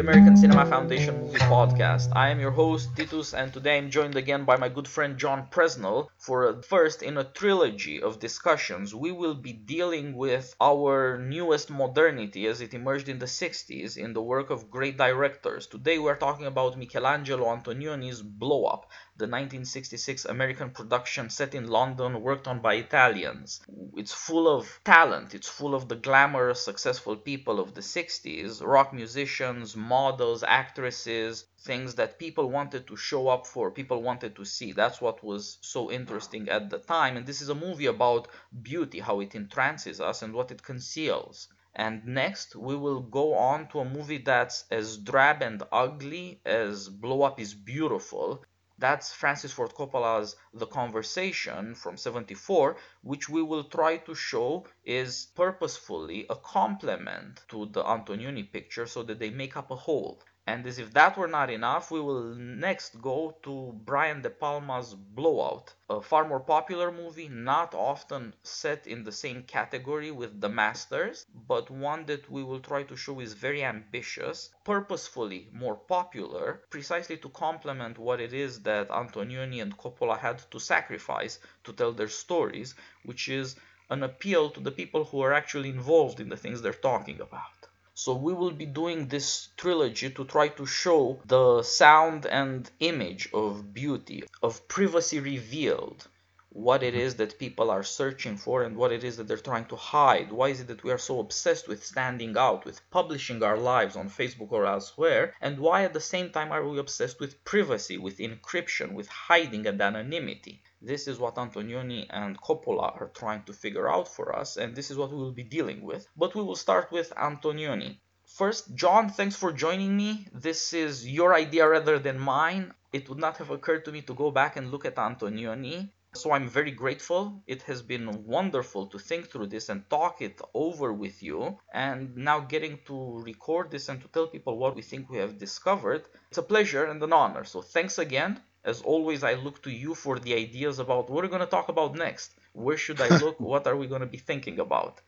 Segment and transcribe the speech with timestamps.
[0.00, 2.08] American Cinema Foundation Movie Podcast.
[2.16, 5.48] I am your host, Titus, and today I'm joined again by my good friend John
[5.50, 8.94] Presnell for a first in a trilogy of discussions.
[8.94, 14.14] We will be dealing with our newest modernity as it emerged in the 60s in
[14.14, 15.66] the work of great directors.
[15.66, 22.20] Today we're talking about Michelangelo Antonioni's Blow Up, the 1966 American production set in London,
[22.20, 23.60] worked on by Italians.
[23.94, 28.92] It's full of talent, it's full of the glamorous, successful people of the 60s rock
[28.92, 34.72] musicians, models, actresses, things that people wanted to show up for, people wanted to see.
[34.72, 37.16] That's what was so interesting at the time.
[37.16, 38.28] And this is a movie about
[38.62, 41.48] beauty, how it entrances us, and what it conceals.
[41.76, 46.88] And next, we will go on to a movie that's as drab and ugly as
[46.88, 48.44] Blow Up is beautiful.
[48.80, 55.26] That's Francis Ford Coppola's The Conversation from 74, which we will try to show is
[55.34, 60.22] purposefully a complement to the Antonioni picture so that they make up a whole.
[60.52, 64.94] And as if that were not enough, we will next go to Brian De Palma's
[64.94, 70.48] Blowout, a far more popular movie, not often set in the same category with The
[70.48, 76.64] Masters, but one that we will try to show is very ambitious, purposefully more popular,
[76.68, 81.92] precisely to complement what it is that Antonioni and Coppola had to sacrifice to tell
[81.92, 83.54] their stories, which is
[83.88, 87.59] an appeal to the people who are actually involved in the things they're talking about.
[88.02, 93.28] So we will be doing this trilogy to try to show the sound and image
[93.34, 96.08] of beauty, of privacy revealed,
[96.48, 97.02] what it mm-hmm.
[97.02, 100.32] is that people are searching for and what it is that they're trying to hide.
[100.32, 103.96] Why is it that we are so obsessed with standing out, with publishing our lives
[103.96, 105.34] on Facebook or elsewhere?
[105.38, 109.66] And why at the same time are we obsessed with privacy, with encryption, with hiding
[109.66, 110.62] and anonymity?
[110.82, 114.90] This is what Antonioni and Coppola are trying to figure out for us, and this
[114.90, 116.06] is what we will be dealing with.
[116.16, 117.98] But we will start with Antonioni.
[118.24, 120.26] First, John, thanks for joining me.
[120.32, 122.72] This is your idea rather than mine.
[122.92, 125.90] It would not have occurred to me to go back and look at Antonioni.
[126.14, 127.42] So I'm very grateful.
[127.46, 131.58] It has been wonderful to think through this and talk it over with you.
[131.72, 135.38] And now getting to record this and to tell people what we think we have
[135.38, 137.44] discovered, it's a pleasure and an honor.
[137.44, 138.40] So thanks again.
[138.64, 141.68] As always, I look to you for the ideas about what we're going to talk
[141.68, 142.34] about next.
[142.52, 143.40] Where should I look?
[143.52, 145.00] what are we going to be thinking about?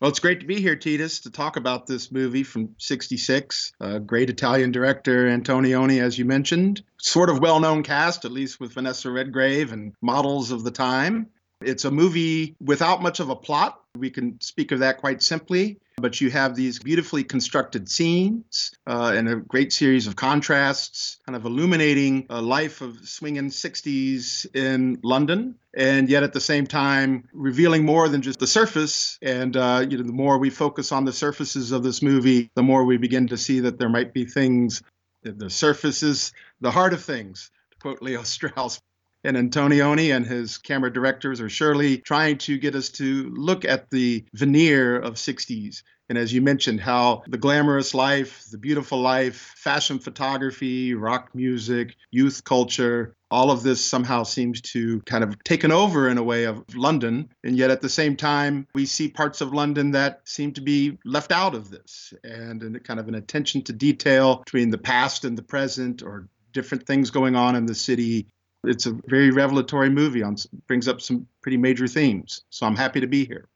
[0.00, 3.72] Well, it's great to be here, Titus, to talk about this movie from 66.
[3.80, 6.82] A great Italian director, Antonioni, as you mentioned.
[6.98, 11.28] Sort of well known cast, at least with Vanessa Redgrave and models of the time.
[11.60, 13.80] It's a movie without much of a plot.
[13.96, 15.78] We can speak of that quite simply.
[15.96, 21.36] But you have these beautifully constructed scenes uh, and a great series of contrasts, kind
[21.36, 27.28] of illuminating a life of swinging 60s in London, and yet at the same time
[27.32, 29.18] revealing more than just the surface.
[29.22, 32.62] And uh, you know, the more we focus on the surfaces of this movie, the
[32.62, 34.82] more we begin to see that there might be things.
[35.22, 38.80] The surface is the heart of things, to quote Leo Strauss
[39.24, 43.90] and Antonioni and his camera directors are surely trying to get us to look at
[43.90, 45.82] the veneer of 60s.
[46.10, 51.96] And as you mentioned, how the glamorous life, the beautiful life, fashion photography, rock music,
[52.10, 56.44] youth culture, all of this somehow seems to kind of taken over in a way
[56.44, 57.30] of London.
[57.42, 60.98] And yet at the same time, we see parts of London that seem to be
[61.06, 65.24] left out of this and, and kind of an attention to detail between the past
[65.24, 68.28] and the present or different things going on in the city
[68.66, 70.36] it's a very revelatory movie on
[70.66, 72.44] brings up some pretty major themes.
[72.50, 73.48] So I'm happy to be here.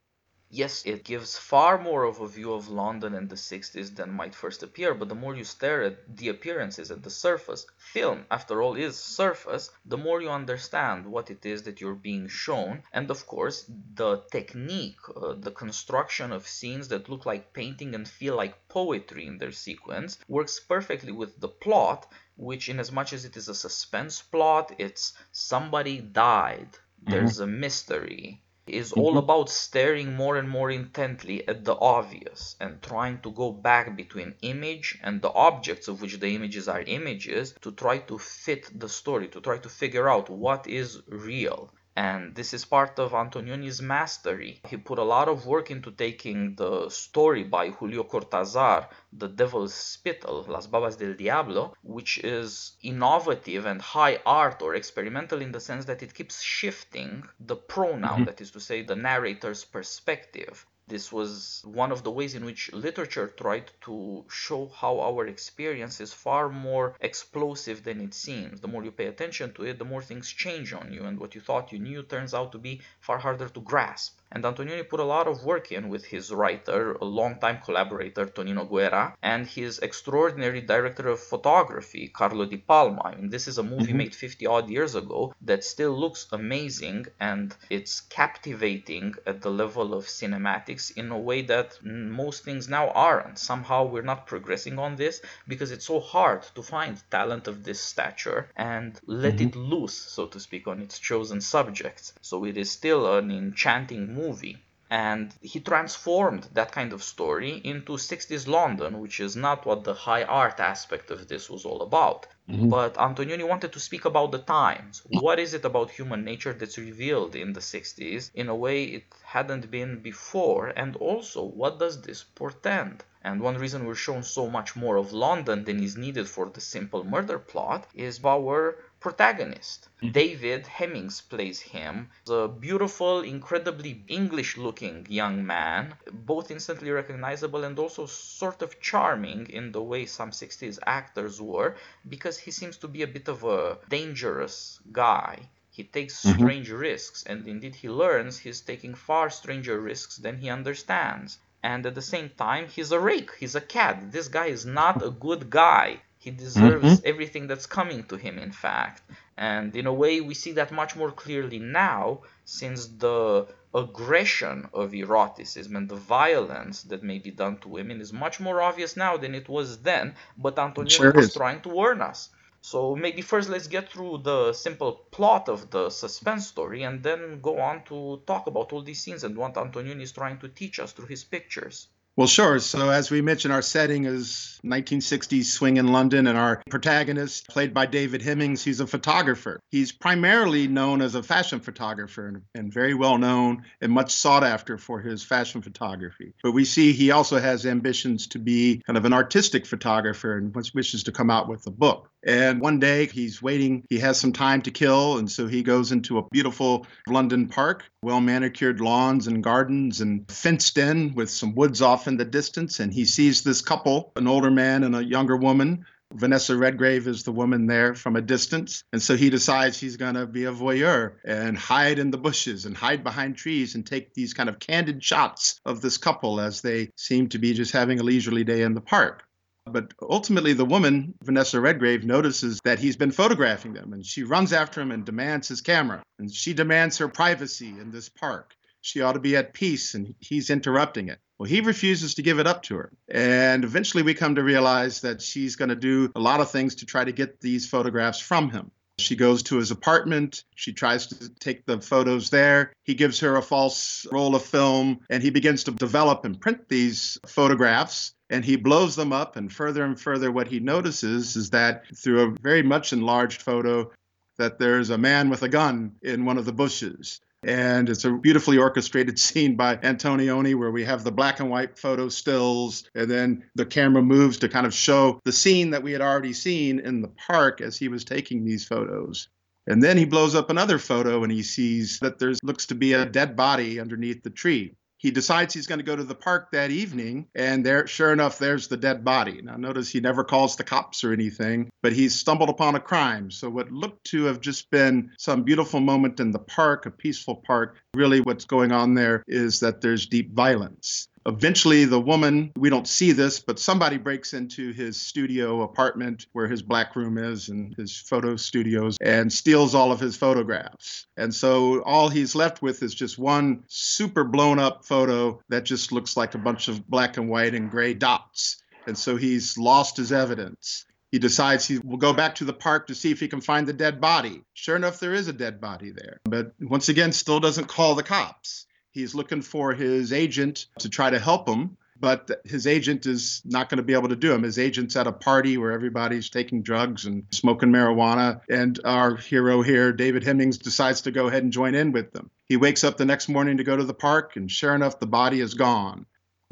[0.51, 4.33] Yes, it gives far more of a view of London in the 60s than might
[4.33, 8.59] first appear, but the more you stare at the appearances, at the surface, film, after
[8.59, 12.81] all, is surface, the more you understand what it is that you're being shown.
[12.91, 18.07] And of course, the technique, uh, the construction of scenes that look like painting and
[18.07, 23.11] feel like poetry in their sequence, works perfectly with the plot which in as much
[23.11, 27.11] as it is a suspense plot it's somebody died mm-hmm.
[27.11, 29.17] there's a mystery is all mm-hmm.
[29.17, 34.35] about staring more and more intently at the obvious and trying to go back between
[34.41, 38.87] image and the objects of which the images are images to try to fit the
[38.87, 43.81] story to try to figure out what is real and this is part of Antonioni's
[43.81, 44.61] mastery.
[44.69, 49.73] He put a lot of work into taking the story by Julio Cortazar, The Devil's
[49.73, 55.59] Spittle, Las Babas del Diablo, which is innovative and high art or experimental in the
[55.59, 58.23] sense that it keeps shifting the pronoun, mm-hmm.
[58.23, 60.65] that is to say, the narrator's perspective.
[60.89, 66.01] This was one of the ways in which literature tried to show how our experience
[66.01, 68.59] is far more explosive than it seems.
[68.59, 71.35] The more you pay attention to it, the more things change on you, and what
[71.35, 74.18] you thought you knew turns out to be far harder to grasp.
[74.31, 78.69] And Antonioni put a lot of work in with his writer, a longtime collaborator, Tonino
[78.69, 83.01] Guerra, and his extraordinary director of photography, Carlo Di Palma.
[83.05, 83.97] I mean, this is a movie mm-hmm.
[83.97, 89.95] made 50 odd years ago that still looks amazing and it's captivating at the level
[89.95, 93.39] of cinematics in a way that most things now aren't.
[93.39, 97.81] Somehow we're not progressing on this because it's so hard to find talent of this
[97.81, 99.47] stature and let mm-hmm.
[99.47, 102.13] it loose, so to speak, on its chosen subjects.
[102.21, 104.57] So it is still an enchanting movie.
[104.91, 109.93] And he transformed that kind of story into 60s London, which is not what the
[109.93, 112.25] high art aspect of this was all about.
[112.49, 112.69] Mm-hmm.
[112.69, 115.03] But Antonioni wanted to speak about the times.
[115.25, 119.05] What is it about human nature that's revealed in the 60s in a way it
[119.23, 120.73] hadn't been before?
[120.75, 123.03] And also, what does this portend?
[123.21, 126.61] And one reason we're shown so much more of London than is needed for the
[126.61, 129.87] simple murder plot is our protagonist.
[130.11, 137.79] David Hemmings plays him, a beautiful, incredibly English looking young man, both instantly recognizable and
[137.79, 141.75] also sort of charming in the way some 60s actors were,
[142.07, 145.49] because he seems to be a bit of a dangerous guy.
[145.71, 146.37] He takes mm-hmm.
[146.37, 151.39] strange risks, and indeed he learns he's taking far stranger risks than he understands.
[151.63, 154.11] And at the same time, he's a rake, he's a cad.
[154.11, 156.01] This guy is not a good guy.
[156.21, 157.07] He deserves mm-hmm.
[157.07, 159.03] everything that's coming to him, in fact.
[159.37, 164.93] And in a way, we see that much more clearly now, since the aggression of
[164.93, 169.15] eroticism and the violence that may be done to women is much more obvious now
[169.15, 170.13] than it was then.
[170.37, 172.29] But Antonioni sure was trying to warn us.
[172.61, 177.39] So maybe first let's get through the simple plot of the suspense story and then
[177.39, 180.79] go on to talk about all these scenes and what Antonioni is trying to teach
[180.79, 181.87] us through his pictures.
[182.19, 182.59] Well, sure.
[182.59, 187.73] So, as we mentioned, our setting is 1960s swing in London, and our protagonist, played
[187.73, 189.61] by David Hemmings, he's a photographer.
[189.71, 194.43] He's primarily known as a fashion photographer and, and very well known and much sought
[194.43, 196.33] after for his fashion photography.
[196.43, 200.53] But we see he also has ambitions to be kind of an artistic photographer and
[200.73, 202.09] wishes to come out with a book.
[202.21, 205.93] And one day he's waiting, he has some time to kill, and so he goes
[205.93, 211.55] into a beautiful London park, well manicured lawns and gardens, and fenced in with some
[211.55, 212.81] woods off in the distance.
[212.81, 215.85] And he sees this couple, an older man and a younger woman.
[216.13, 218.83] Vanessa Redgrave is the woman there from a distance.
[218.91, 222.65] And so he decides he's going to be a voyeur and hide in the bushes
[222.65, 226.61] and hide behind trees and take these kind of candid shots of this couple as
[226.61, 229.23] they seem to be just having a leisurely day in the park.
[229.67, 234.51] But ultimately, the woman, Vanessa Redgrave, notices that he's been photographing them and she runs
[234.51, 236.01] after him and demands his camera.
[236.17, 238.55] And she demands her privacy in this park.
[238.81, 241.19] She ought to be at peace and he's interrupting it.
[241.39, 242.91] Well, he refuses to give it up to her.
[243.07, 246.75] And eventually, we come to realize that she's going to do a lot of things
[246.75, 248.71] to try to get these photographs from him.
[248.97, 250.43] She goes to his apartment.
[250.55, 252.73] She tries to take the photos there.
[252.83, 256.67] He gives her a false roll of film and he begins to develop and print
[256.67, 261.51] these photographs and he blows them up and further and further what he notices is
[261.51, 263.89] that through a very much enlarged photo
[264.37, 268.11] that there's a man with a gun in one of the bushes and it's a
[268.11, 273.09] beautifully orchestrated scene by Antonioni where we have the black and white photo stills, and
[273.09, 276.79] then the camera moves to kind of show the scene that we had already seen
[276.79, 279.27] in the park as he was taking these photos.
[279.67, 282.93] And then he blows up another photo and he sees that there looks to be
[282.93, 286.51] a dead body underneath the tree he decides he's going to go to the park
[286.51, 289.41] that evening and there sure enough there's the dead body.
[289.41, 293.31] Now notice he never calls the cops or anything but he's stumbled upon a crime.
[293.31, 297.41] So what looked to have just been some beautiful moment in the park a peaceful
[297.47, 302.69] park really what's going on there is that there's deep violence Eventually, the woman, we
[302.69, 307.49] don't see this, but somebody breaks into his studio apartment where his black room is
[307.49, 311.05] and his photo studios and steals all of his photographs.
[311.17, 315.91] And so all he's left with is just one super blown up photo that just
[315.91, 318.57] looks like a bunch of black and white and gray dots.
[318.87, 322.87] And so he's lost his evidence he decides he will go back to the park
[322.87, 324.43] to see if he can find the dead body.
[324.53, 326.19] Sure enough, there is a dead body there.
[326.25, 328.67] But once again, still doesn't call the cops.
[328.91, 333.69] He's looking for his agent to try to help him, but his agent is not
[333.69, 334.43] going to be able to do him.
[334.43, 339.61] His agent's at a party where everybody's taking drugs and smoking marijuana, and our hero
[339.61, 342.31] here, David Hemmings, decides to go ahead and join in with them.
[342.47, 345.07] He wakes up the next morning to go to the park, and sure enough, the
[345.07, 346.05] body is gone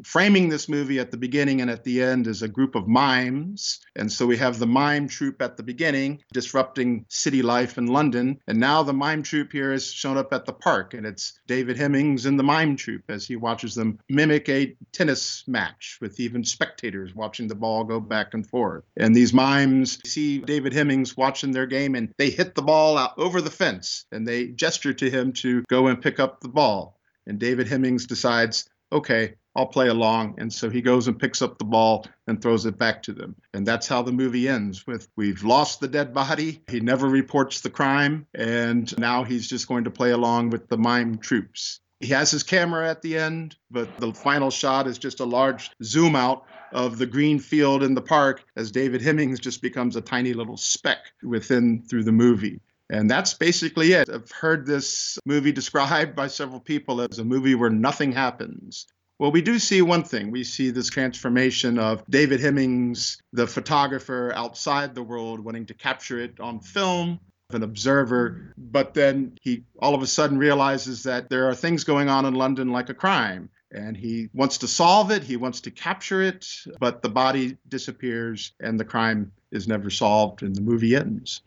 [0.04, 3.80] framing this movie at the beginning and at the end is a group of mimes.
[3.96, 8.40] And so we have the mime troupe at the beginning disrupting city life in London.
[8.46, 11.76] And now the mime troupe here has shown up at the park, and it's David
[11.76, 16.44] Hemmings and the mime troupe as he watches them mimic a tennis match with even
[16.44, 18.84] spectators watching the ball go back and forth.
[18.96, 23.18] And these mimes see David Hemmings watching their game and they hit the ball out
[23.18, 26.98] over the fence and they gesture to him to go and pick up the ball
[27.26, 30.36] And David Hemmings decides, okay, I'll play along.
[30.38, 33.34] And so he goes and picks up the ball and throws it back to them.
[33.52, 36.62] And that's how the movie ends with we've lost the dead body.
[36.70, 38.24] He never reports the crime.
[38.36, 41.80] And now he's just going to play along with the mime troupes.
[41.98, 45.72] He has his camera at the end, but the final shot is just a large
[45.82, 50.00] zoom out of the green field in the park as David Hemmings just becomes a
[50.00, 52.60] tiny little speck within through the movie.
[52.90, 54.08] And that's basically it.
[54.08, 58.86] I've heard this movie described by several people as a movie where nothing happens.
[59.18, 60.30] Well, we do see one thing.
[60.30, 66.20] We see this transformation of David Hemmings, the photographer outside the world, wanting to capture
[66.20, 67.18] it on film,
[67.50, 72.08] an observer, but then he all of a sudden realizes that there are things going
[72.08, 73.50] on in London like a crime.
[73.70, 76.46] And he wants to solve it, he wants to capture it,
[76.80, 81.42] but the body disappears and the crime is never solved, and the movie ends.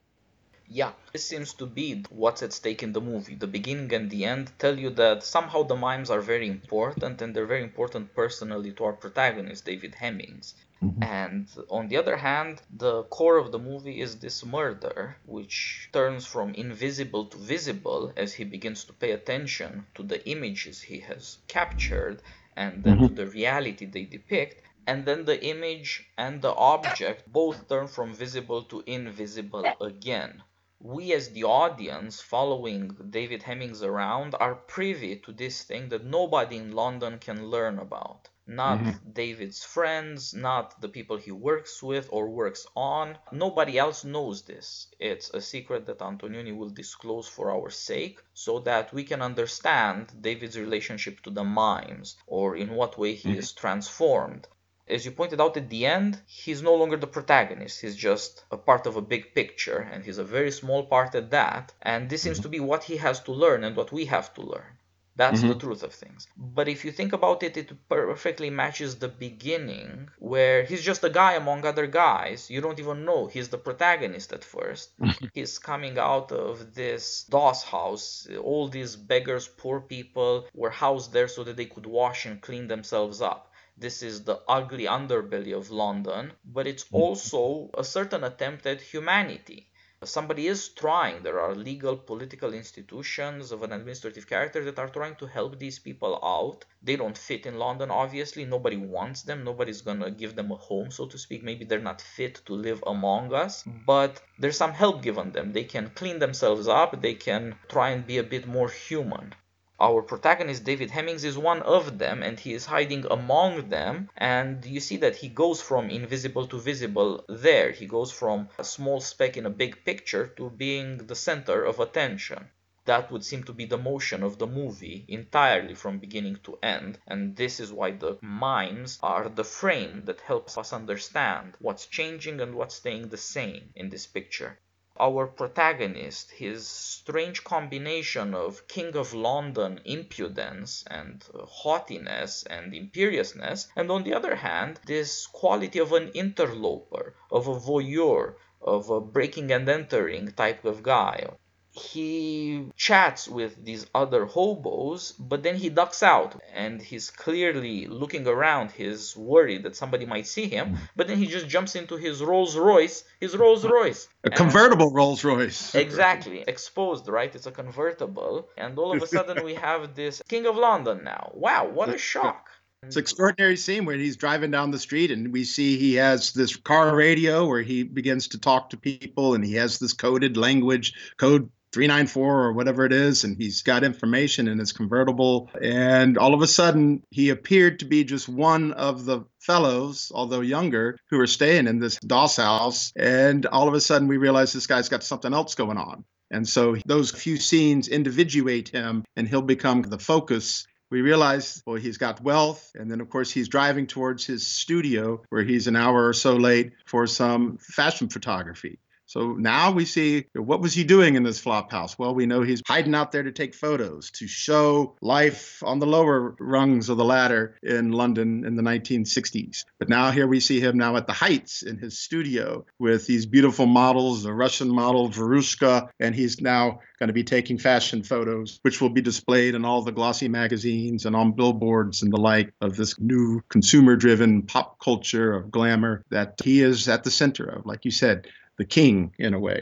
[0.73, 3.35] Yeah, this seems to be what's at stake in the movie.
[3.35, 7.35] The beginning and the end tell you that somehow the mimes are very important and
[7.35, 10.53] they're very important personally to our protagonist, David Hemmings.
[10.81, 11.03] Mm-hmm.
[11.03, 16.25] And on the other hand, the core of the movie is this murder, which turns
[16.25, 21.39] from invisible to visible as he begins to pay attention to the images he has
[21.49, 22.21] captured
[22.55, 23.07] and then mm-hmm.
[23.07, 28.13] to the reality they depict and then the image and the object both turn from
[28.13, 30.41] visible to invisible again
[30.83, 36.57] we as the audience following David Hemmings around are privy to this thing that nobody
[36.57, 38.29] in London can learn about.
[38.47, 39.11] Not mm-hmm.
[39.11, 43.19] David's friends, not the people he works with or works on.
[43.31, 44.87] Nobody else knows this.
[44.99, 50.11] It's a secret that Antonioni will disclose for our sake so that we can understand
[50.19, 53.39] David's relationship to the mimes or in what way he mm-hmm.
[53.39, 54.47] is transformed
[54.91, 57.81] as you pointed out at the end, he's no longer the protagonist.
[57.81, 61.31] He's just a part of a big picture, and he's a very small part at
[61.31, 61.73] that.
[61.81, 62.43] And this seems mm-hmm.
[62.43, 64.77] to be what he has to learn and what we have to learn.
[65.15, 65.49] That's mm-hmm.
[65.49, 66.27] the truth of things.
[66.37, 71.09] But if you think about it, it perfectly matches the beginning, where he's just a
[71.09, 72.49] guy among other guys.
[72.49, 74.91] You don't even know he's the protagonist at first.
[75.33, 78.27] he's coming out of this Doss house.
[78.41, 82.67] All these beggars, poor people, were housed there so that they could wash and clean
[82.67, 83.50] themselves up
[83.81, 86.97] this is the ugly underbelly of London, but it's mm-hmm.
[86.97, 89.71] also a certain attempt at humanity.
[90.03, 95.15] Somebody is trying, there are legal political institutions of an administrative character that are trying
[95.15, 96.63] to help these people out.
[96.83, 98.45] They don't fit in London, obviously.
[98.45, 99.43] Nobody wants them.
[99.43, 101.43] Nobody's gonna give them a home, so to speak.
[101.43, 103.85] Maybe they're not fit to live among us, mm-hmm.
[103.85, 105.53] but there's some help given them.
[105.53, 109.33] They can clean themselves up, they can try and be a bit more human
[109.81, 114.11] our protagonist David Hemmings is one of them and he is hiding among them.
[114.15, 117.71] And you see that he goes from invisible to visible there.
[117.71, 121.79] He goes from a small speck in a big picture to being the center of
[121.79, 122.49] attention.
[122.85, 126.99] That would seem to be the motion of the movie entirely from beginning to end.
[127.07, 132.39] And this is why the mimes are the frame that helps us understand what's changing
[132.39, 134.59] and what's staying the same in this picture
[135.01, 143.67] our protagonist, his strange combination of King of London impudence and uh, haughtiness and imperiousness,
[143.75, 149.01] and on the other hand, this quality of an interloper, of a voyeur, of a
[149.01, 151.25] breaking and entering type of guy
[151.71, 158.27] he chats with these other hobos, but then he ducks out and he's clearly looking
[158.27, 158.71] around.
[158.71, 162.57] He's worried that somebody might see him, but then he just jumps into his Rolls
[162.57, 164.09] Royce, his Rolls Royce.
[164.25, 165.73] A convertible Rolls Royce.
[165.91, 166.43] Exactly.
[166.47, 167.33] Exposed, right?
[167.33, 168.49] It's a convertible.
[168.57, 171.31] And all of a sudden we have this King of London now.
[171.33, 172.49] Wow, what a shock.
[172.83, 176.33] It's an extraordinary scene where he's driving down the street and we see he has
[176.33, 180.35] this car radio where he begins to talk to people and he has this coded
[180.35, 185.49] language, code 394 or whatever it is, and he's got information in his convertible.
[185.61, 190.41] And all of a sudden, he appeared to be just one of the fellows, although
[190.41, 192.91] younger, who are staying in this Doss house.
[192.95, 196.03] And all of a sudden, we realize this guy's got something else going on.
[196.29, 201.77] And so those few scenes individuate him, and he'll become the focus we realize, well,
[201.77, 202.69] he's got wealth.
[202.75, 206.35] And then, of course, he's driving towards his studio where he's an hour or so
[206.35, 208.77] late for some fashion photography.
[209.11, 211.99] So now we see what was he doing in this flop house?
[211.99, 215.85] Well, we know he's hiding out there to take photos, to show life on the
[215.85, 219.65] lower rungs of the ladder in London in the 1960s.
[219.79, 223.25] But now here we see him now at the Heights in his studio with these
[223.25, 228.59] beautiful models, the Russian model Veruschka, and he's now going to be taking fashion photos,
[228.61, 232.53] which will be displayed in all the glossy magazines and on billboards and the like
[232.61, 237.43] of this new consumer driven pop culture of glamour that he is at the center
[237.43, 237.65] of.
[237.65, 238.27] Like you said,
[238.61, 239.59] the king in a way.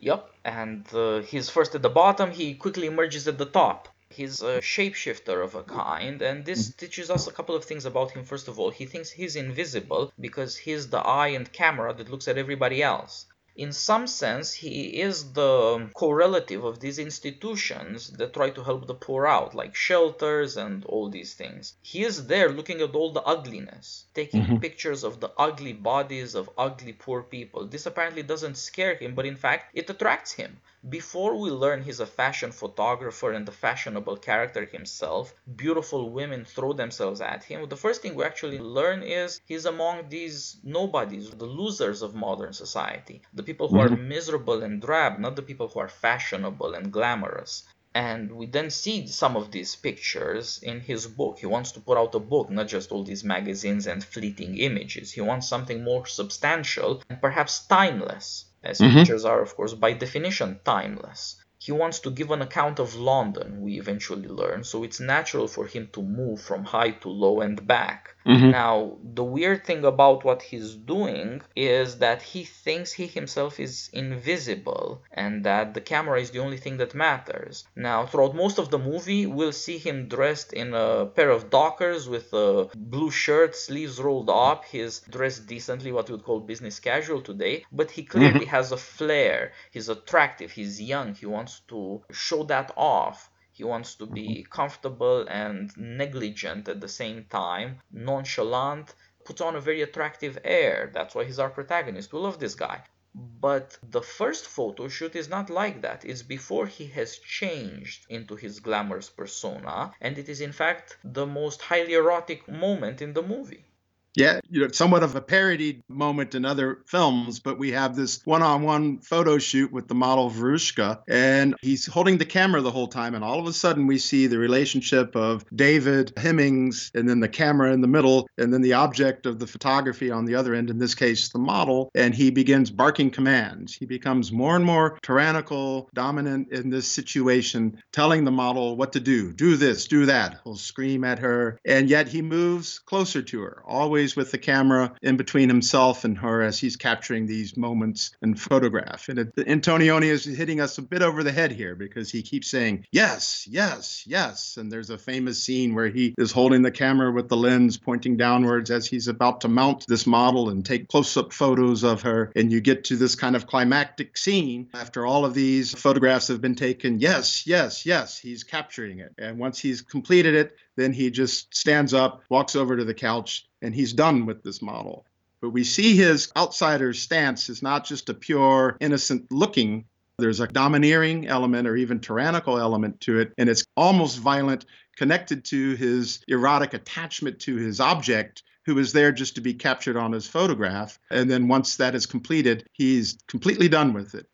[0.00, 3.88] Yep, and uh, he's first at the bottom, he quickly emerges at the top.
[4.10, 6.78] He's a shapeshifter of a kind, and this Mm-hmm.
[6.80, 8.24] teaches us a couple of things about him.
[8.24, 12.28] First of all, he thinks he's invisible because he's the eye and camera that looks
[12.28, 13.26] at everybody else.
[13.56, 18.94] In some sense, he is the correlative of these institutions that try to help the
[18.94, 21.74] poor out, like shelters and all these things.
[21.82, 24.60] He is there looking at all the ugliness, taking Mhm.
[24.60, 27.66] pictures of the ugly bodies of ugly poor people.
[27.66, 30.60] This apparently doesn't scare him, but in fact, it attracts him.
[30.88, 36.72] Before we learn he's a fashion photographer and a fashionable character himself, beautiful women throw
[36.72, 37.68] themselves at him.
[37.68, 42.52] The first thing we actually learn is he's among these nobodies, the losers of modern
[42.52, 44.08] society, the people who are mhm.
[44.08, 47.62] miserable and drab, not the people who are fashionable and glamorous.
[47.94, 51.38] And we then see some of these pictures in his book.
[51.38, 55.12] He wants to put out a book, not just all these magazines and fleeting images.
[55.12, 58.94] He wants something more substantial and perhaps timeless as Mhm.
[58.94, 61.36] pictures are, of course, by definition, timeless.
[61.58, 65.66] He wants to give an account of London, we eventually learn, so it's natural for
[65.66, 68.16] him to move from high to low and back.
[68.26, 68.50] Mhm.
[68.50, 73.90] Now, the weird thing about what he's doing is that he thinks he himself is
[73.92, 77.64] invisible and that the camera is the only thing that matters.
[77.76, 82.08] Now, throughout most of the movie, we'll see him dressed in a pair of dockers
[82.08, 84.64] with a blue shirt, sleeves rolled up.
[84.64, 88.76] He's dressed decently, what we would call business casual today, but he clearly has a
[88.76, 89.52] flair.
[89.70, 93.30] He's attractive, he's young, he wants to show that off.
[93.54, 94.50] He wants to be mm-hmm.
[94.50, 98.94] comfortable and negligent at the same time, nonchalant,
[99.24, 100.90] puts on a very attractive air.
[100.92, 102.12] That's why he's our protagonist.
[102.12, 102.84] We love this guy.
[103.14, 106.02] But the first photo shoot is not like that.
[106.02, 111.26] It's before he has changed into his glamorous persona, and it is in fact the
[111.26, 113.66] most highly erotic moment in the movie.
[114.14, 118.20] Yeah, you know, somewhat of a parodied moment in other films, but we have this
[118.26, 123.14] one-on-one photo shoot with the model Veruschka, and he's holding the camera the whole time,
[123.14, 127.28] and all of a sudden we see the relationship of David Hemmings, and then the
[127.28, 130.68] camera in the middle, and then the object of the photography on the other end,
[130.68, 133.74] in this case the model, and he begins barking commands.
[133.74, 139.00] He becomes more and more tyrannical, dominant in this situation, telling the model what to
[139.00, 140.40] do, do this, do that.
[140.44, 144.92] He'll scream at her, and yet he moves closer to her, always with the camera
[145.02, 149.08] in between himself and her as he's capturing these moments and photograph.
[149.08, 152.48] And it, Antonioni is hitting us a bit over the head here because he keeps
[152.48, 154.56] saying, yes, yes, yes.
[154.56, 158.16] And there's a famous scene where he is holding the camera with the lens pointing
[158.16, 162.32] downwards as he's about to mount this model and take close up photos of her.
[162.34, 166.40] And you get to this kind of climactic scene after all of these photographs have
[166.40, 166.98] been taken.
[166.98, 169.12] Yes, yes, yes, he's capturing it.
[169.18, 173.46] And once he's completed it, then he just stands up, walks over to the couch,
[173.60, 175.06] and he's done with this model.
[175.40, 179.84] But we see his outsider stance is not just a pure, innocent looking.
[180.18, 185.44] There's a domineering element or even tyrannical element to it, and it's almost violent, connected
[185.46, 190.12] to his erotic attachment to his object, who is there just to be captured on
[190.12, 190.98] his photograph.
[191.10, 194.26] And then once that is completed, he's completely done with it.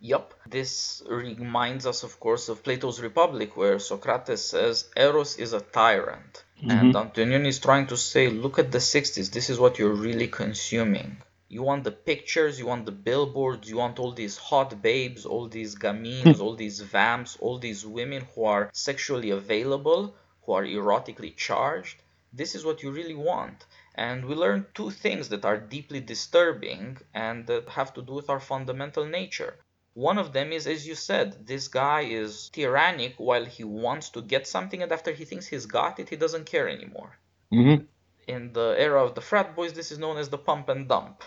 [0.00, 5.60] Yup, this reminds us, of course, of Plato's Republic, where Socrates says Eros is a
[5.60, 6.44] tyrant.
[6.60, 6.70] Mm-hmm.
[6.70, 10.28] And Antonioni is trying to say, look at the 60s, this is what you're really
[10.28, 11.16] consuming.
[11.48, 15.48] You want the pictures, you want the billboards, you want all these hot babes, all
[15.48, 16.42] these gamines, hmm.
[16.42, 22.02] all these vamps, all these women who are sexually available, who are erotically charged.
[22.32, 23.64] This is what you really want.
[23.94, 28.30] And we learn two things that are deeply disturbing and that have to do with
[28.30, 29.56] our fundamental nature.
[29.98, 34.22] One of them is, as you said, this guy is tyrannic while he wants to
[34.22, 37.18] get something, and after he thinks he's got it, he doesn't care anymore.
[37.52, 37.84] Mm-hmm.
[38.28, 41.24] In the era of the frat boys, this is known as the pump and dump.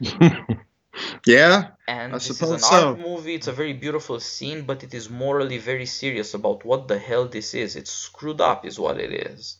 [1.26, 2.88] yeah, And I this is suppose an so.
[2.88, 6.88] art movie, it's a very beautiful scene, but it is morally very serious about what
[6.88, 7.76] the hell this is.
[7.76, 9.58] It's screwed up, is what it is.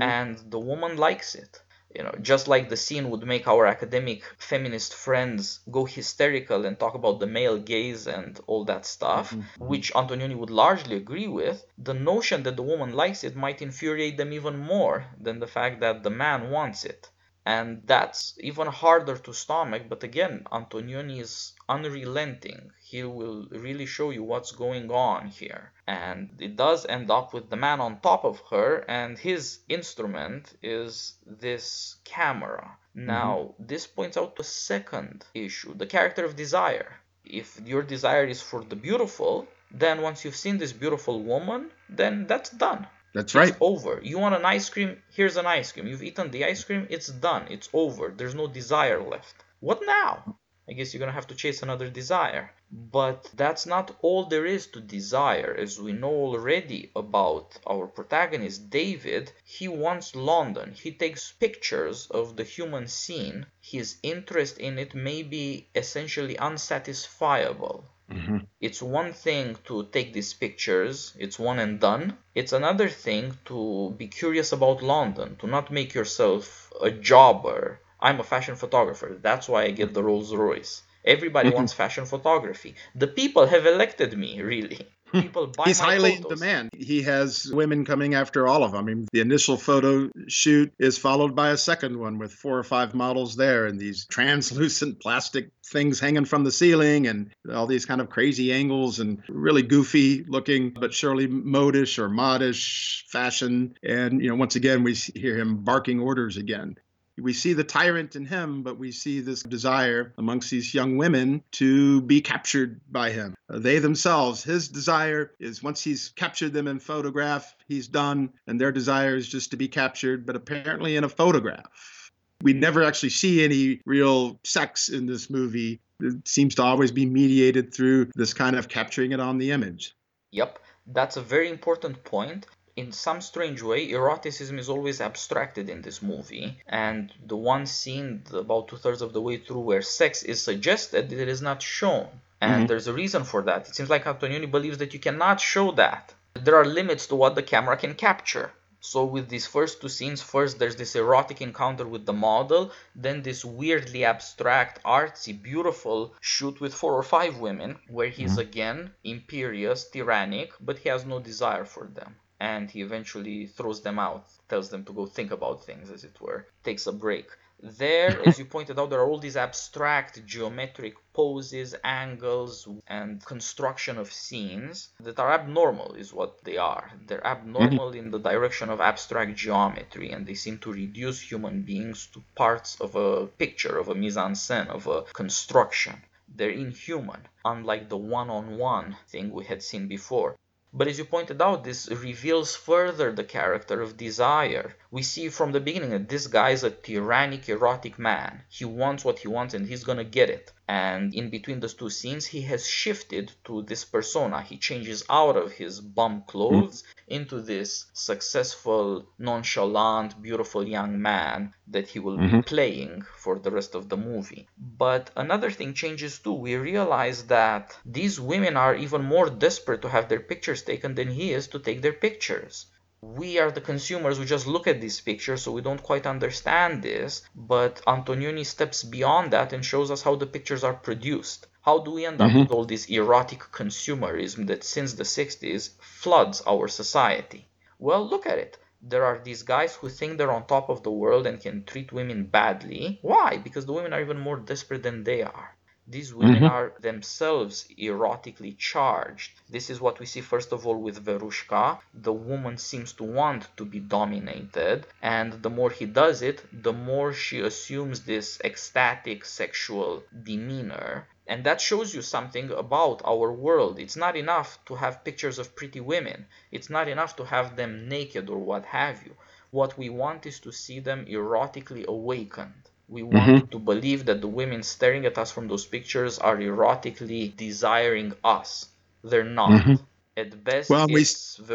[0.00, 1.61] And the woman likes it.
[1.94, 6.78] You know, just like the scene would make our academic feminist friends go hysterical and
[6.78, 9.66] talk about the male gaze and all that stuff, mm-hmm.
[9.66, 14.16] which Antonioni would largely agree with, the notion that the woman likes it might infuriate
[14.16, 17.10] them even more than the fact that the man wants it.
[17.44, 22.70] And that's even harder to stomach, but again, Antonioni is unrelenting.
[22.80, 25.72] He will really show you what's going on here.
[25.86, 30.56] And it does end up with the man on top of her, and his instrument
[30.62, 32.78] is this camera.
[32.96, 33.06] Mm-hmm.
[33.06, 37.00] Now, this points out a second issue the character of desire.
[37.24, 42.26] If your desire is for the beautiful, then once you've seen this beautiful woman, then
[42.26, 42.86] that's done.
[43.14, 43.50] That's right.
[43.50, 44.00] It's over.
[44.02, 45.02] You want an ice cream?
[45.10, 45.86] Here's an ice cream.
[45.86, 47.46] You've eaten the ice cream, it's done.
[47.50, 48.12] It's over.
[48.16, 49.34] There's no desire left.
[49.60, 50.38] What now?
[50.68, 52.54] I guess you're gonna have to chase another desire.
[52.70, 55.54] But that's not all there is to desire.
[55.58, 60.72] As we know already about our protagonist, David, he wants London.
[60.72, 63.44] He takes pictures of the human scene.
[63.60, 67.84] His interest in it may be essentially unsatisfiable.
[68.12, 68.38] Mm-hmm.
[68.60, 72.18] It's one thing to take these pictures, it's one and done.
[72.34, 77.80] It's another thing to be curious about London, to not make yourself a jobber.
[78.00, 80.82] I'm a fashion photographer, that's why I get the Rolls Royce.
[81.04, 81.56] Everybody mm-hmm.
[81.56, 82.74] wants fashion photography.
[82.94, 84.86] The people have elected me, really.
[85.12, 86.32] People buy He's highly photos.
[86.32, 86.70] in demand.
[86.76, 88.80] He has women coming after all of them.
[88.80, 92.64] I mean, the initial photo shoot is followed by a second one with four or
[92.64, 97.86] five models there and these translucent plastic things hanging from the ceiling and all these
[97.86, 103.74] kind of crazy angles and really goofy looking, but surely modish or modish fashion.
[103.82, 106.76] And, you know, once again, we hear him barking orders again
[107.22, 111.42] we see the tyrant in him, but we see this desire amongst these young women
[111.52, 113.34] to be captured by him.
[113.48, 118.60] Uh, they themselves, his desire is once he's captured them in photograph, he's done, and
[118.60, 122.10] their desire is just to be captured, but apparently in a photograph.
[122.42, 125.80] We never actually see any real sex in this movie.
[126.00, 129.94] It seems to always be mediated through this kind of capturing it on the image.
[130.32, 130.58] Yep,
[130.88, 136.00] that's a very important point in some strange way, eroticism is always abstracted in this
[136.00, 140.40] movie, and the one scene about two thirds of the way through where sex is
[140.40, 142.08] suggested, it is not shown.
[142.40, 142.66] And mm-hmm.
[142.68, 143.68] there's a reason for that.
[143.68, 146.14] It seems like Antonioni believes that you cannot show that.
[146.32, 148.52] There are limits to what the camera can capture.
[148.80, 153.22] So with these first two scenes, first there's this erotic encounter with the model, then
[153.22, 158.48] this weirdly abstract, artsy, beautiful shoot with four or five women, where he's mm-hmm.
[158.48, 164.00] again imperious, tyrannic, but he has no desire for them and he eventually throws them
[164.00, 167.28] out, tells them to go think about things, as it were, takes a break.
[167.60, 173.96] There, as you pointed out, there are all these abstract geometric poses, angles, and construction
[173.96, 176.90] of scenes that are abnormal, is what they are.
[177.06, 182.08] They're abnormal in the direction of abstract geometry, and they seem to reduce human beings
[182.08, 186.02] to parts of a picture, of a mise en scène, of a construction.
[186.34, 190.34] They're inhuman, unlike the one on one thing we had seen before.
[190.72, 194.76] But as you pointed out, this reveals further the character of desire.
[194.94, 198.42] We see from the beginning that this guy is a tyrannic, erotic man.
[198.50, 200.52] He wants what he wants and he's gonna get it.
[200.68, 204.42] And in between those two scenes he has shifted to this persona.
[204.42, 211.88] He changes out of his bum clothes into this successful nonchalant beautiful young man that
[211.88, 212.40] he will mm-hmm.
[212.40, 214.46] be playing for the rest of the movie.
[214.58, 216.34] But another thing changes too.
[216.34, 221.08] We realize that these women are even more desperate to have their pictures taken than
[221.08, 222.66] he is to take their pictures
[223.04, 226.84] we are the consumers we just look at these pictures so we don't quite understand
[226.84, 231.48] this but antonioni steps beyond that and shows us how the pictures are produced.
[231.62, 232.40] How do we end up mm-hmm.
[232.40, 237.48] with all this erotic consumerism that since the 60s floods our society?
[237.80, 238.56] Well look at it.
[238.80, 241.92] There are these guys who think they're on top of the world and can treat
[241.92, 243.00] women badly.
[243.02, 243.36] Why?
[243.36, 245.56] Because the women are even more desperate than they are
[245.88, 246.44] these women mm-hmm.
[246.44, 249.32] are themselves erotically charged.
[249.50, 251.80] This is what we see first of all with Veruschka.
[251.92, 256.72] The woman seems to want to be dominated, and the more he does it, the
[256.72, 261.08] more she assumes this ecstatic sexual demeanor.
[261.26, 263.80] And that shows you something about our world.
[263.80, 267.88] It's not enough to have pictures of pretty women, it's not enough to have them
[267.88, 269.16] naked or what have you.
[269.50, 273.46] What we want is to see them erotically awakened we want mm-hmm.
[273.46, 278.68] to believe that the women staring at us from those pictures are erotically desiring us.
[279.02, 279.50] They're not.
[279.50, 279.74] Mm-hmm.
[280.14, 281.06] At best, well, we,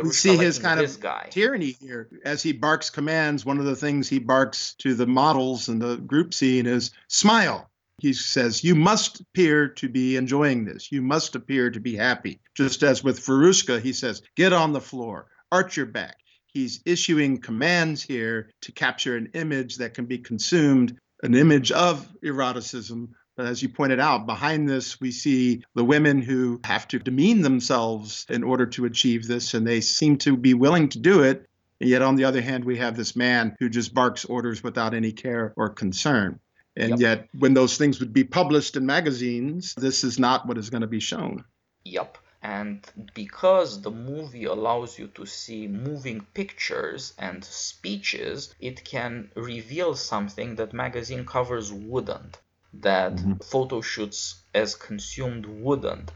[0.01, 1.27] we see his kind of guy.
[1.29, 3.45] tyranny here as he barks commands.
[3.45, 7.69] One of the things he barks to the models and the group scene is smile.
[7.99, 10.91] He says, You must appear to be enjoying this.
[10.91, 12.39] You must appear to be happy.
[12.55, 16.17] Just as with Veruschka, he says, Get on the floor, arch your back.
[16.47, 22.07] He's issuing commands here to capture an image that can be consumed an image of
[22.23, 23.15] eroticism.
[23.35, 27.41] But as you pointed out, behind this, we see the women who have to demean
[27.41, 31.47] themselves in order to achieve this, and they seem to be willing to do it.
[31.79, 34.95] And yet, on the other hand, we have this man who just barks orders without
[34.95, 36.39] any care or concern.
[36.75, 36.99] And yep.
[36.99, 40.81] yet, when those things would be published in magazines, this is not what is going
[40.81, 41.43] to be shown.
[41.85, 42.17] Yep.
[42.47, 42.79] And
[43.13, 50.55] because the movie allows you to see moving pictures and speeches, it can reveal something
[50.55, 52.39] that magazine covers wouldn't,
[52.75, 53.33] that mm-hmm.
[53.53, 56.13] photo shoots as consumed wouldn't.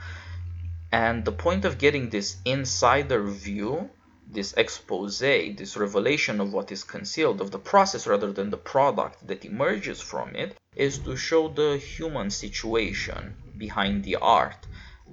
[0.89, 3.89] And the point of getting this insider view
[4.25, 9.27] this expose, this revelation of what is concealed, of the process rather than the product
[9.27, 14.65] that emerges from it, is to show the human situation behind the art.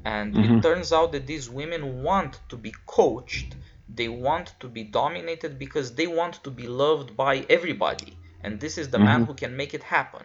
[0.05, 0.59] And mm-hmm.
[0.59, 3.57] it turns out that these women want to be coached,
[3.89, 8.17] they want to be dominated because they want to be loved by everybody.
[8.43, 9.07] And this is the mm-hmm.
[9.07, 10.25] man who can make it happen.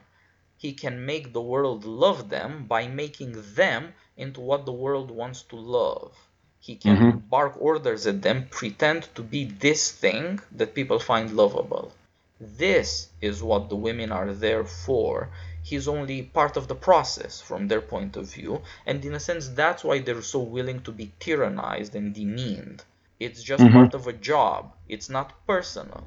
[0.58, 5.42] He can make the world love them by making them into what the world wants
[5.44, 6.16] to love.
[6.60, 7.18] He can mm-hmm.
[7.18, 11.92] bark orders at them, pretend to be this thing that people find lovable.
[12.40, 15.30] This is what the women are there for.
[15.64, 19.48] He's only part of the process from their point of view, and in a sense,
[19.50, 22.84] that's why they're so willing to be tyrannized and demeaned.
[23.20, 23.74] It's just mm-hmm.
[23.74, 26.06] part of a job, it's not personal.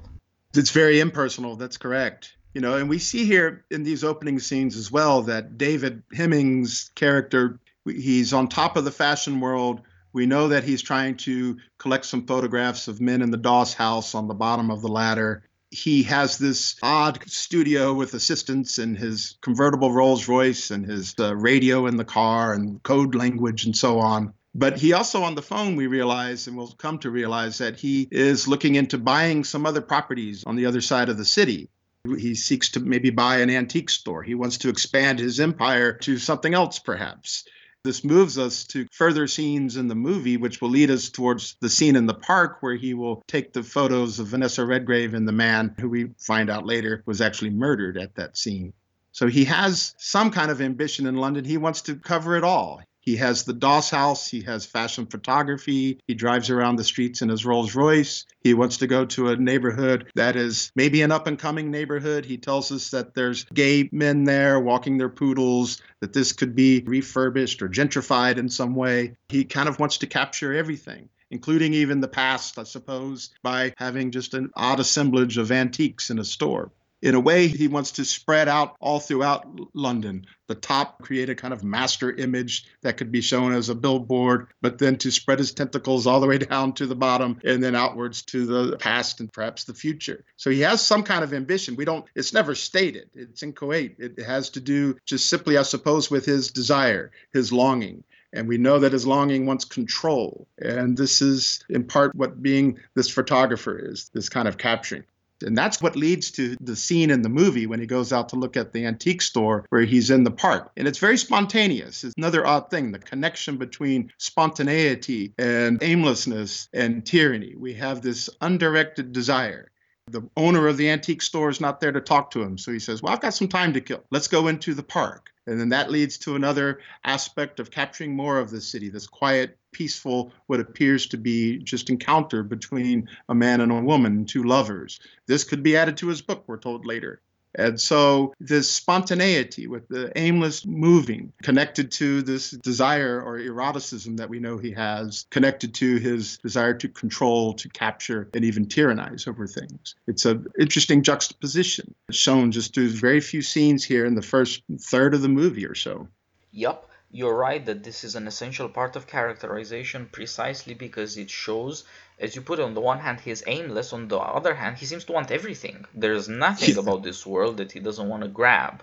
[0.55, 2.37] It's very impersonal, that's correct.
[2.55, 6.91] You know, and we see here in these opening scenes as well that David Hemmings'
[6.95, 9.81] character, he's on top of the fashion world
[10.17, 14.15] we know that he's trying to collect some photographs of men in the Doss house
[14.15, 15.43] on the bottom of the ladder.
[15.71, 21.35] He has this odd studio with assistants and his convertible Rolls Royce and his uh,
[21.35, 24.33] radio in the car and code language and so on.
[24.55, 28.09] But he also on the phone, we realize, and we'll come to realize that he
[28.11, 31.69] is looking into buying some other properties on the other side of the city.
[32.07, 34.23] He seeks to maybe buy an antique store.
[34.23, 37.45] He wants to expand his empire to something else, perhaps.
[37.87, 41.69] This moves us to further scenes in the movie, which will lead us towards the
[41.69, 45.31] scene in the park where he will take the photos of Vanessa Redgrave and the
[45.31, 48.73] man who we find out later was actually murdered at that scene.
[49.13, 51.45] So he has some kind of ambition in London.
[51.45, 52.83] He wants to cover it all.
[53.07, 54.29] He has the Doss house.
[54.29, 56.01] He has fashion photography.
[56.09, 58.27] He drives around the streets in his Rolls Royce.
[58.41, 62.25] He wants to go to a neighborhood that is maybe an up and coming neighborhood.
[62.25, 66.83] He tells us that there's gay men there walking their poodles, that this could be
[66.85, 69.17] refurbished or gentrified in some way.
[69.29, 74.13] He kind of wants to capture everything including even the past, I suppose, by having
[74.13, 76.71] just an odd assemblage of antiques in a store
[77.07, 80.27] in a way, he wants to spread out all throughout London.
[80.49, 84.49] The top, create a kind of master image that could be shown as a billboard,
[84.61, 87.77] but then to spread his tentacles all the way down to the bottom and then
[87.77, 90.25] outwards to the past and perhaps the future.
[90.37, 91.77] So he has some kind of ambition.
[91.77, 93.95] We don't, it's never stated, it's inchoate.
[94.01, 98.03] It has to do just simply, I suppose, with his desire, his longing.
[98.33, 100.49] And we know that his longing wants control.
[100.59, 105.05] And this is in part what being this photographer is this kind of capturing.
[105.43, 108.37] And that's what leads to the scene in the movie when he goes out to
[108.37, 110.71] look at the antique store where he's in the park.
[110.77, 112.05] And it's very spontaneous.
[112.05, 117.55] It's another odd thing the connection between spontaneity and aimlessness and tyranny.
[117.57, 119.71] We have this undirected desire.
[120.09, 122.59] The owner of the antique store is not there to talk to him.
[122.59, 124.05] So he says, Well, I've got some time to kill.
[124.11, 125.31] Let's go into the park.
[125.49, 129.57] And then that leads to another aspect of capturing more of the city, this quiet,
[129.77, 134.99] peaceful, what appears to be just encounter between a man and a woman, two lovers.
[135.27, 137.21] This could be added to his book, we're told later.
[137.59, 144.31] And so this spontaneity with the aimless moving connected to this desire or eroticism that
[144.31, 149.27] we know he has, connected to his desire to control, to capture, and even tyrannize
[149.27, 149.95] over things.
[150.07, 155.15] It's an interesting juxtaposition shown just through very few scenes here in the first third
[155.15, 156.09] of the movie or so.
[156.53, 161.85] Yup you're right that this is an essential part of characterization precisely because it shows
[162.19, 164.85] as you put it on the one hand he's aimless on the other hand he
[164.85, 168.83] seems to want everything there's nothing about this world that he doesn't want to grab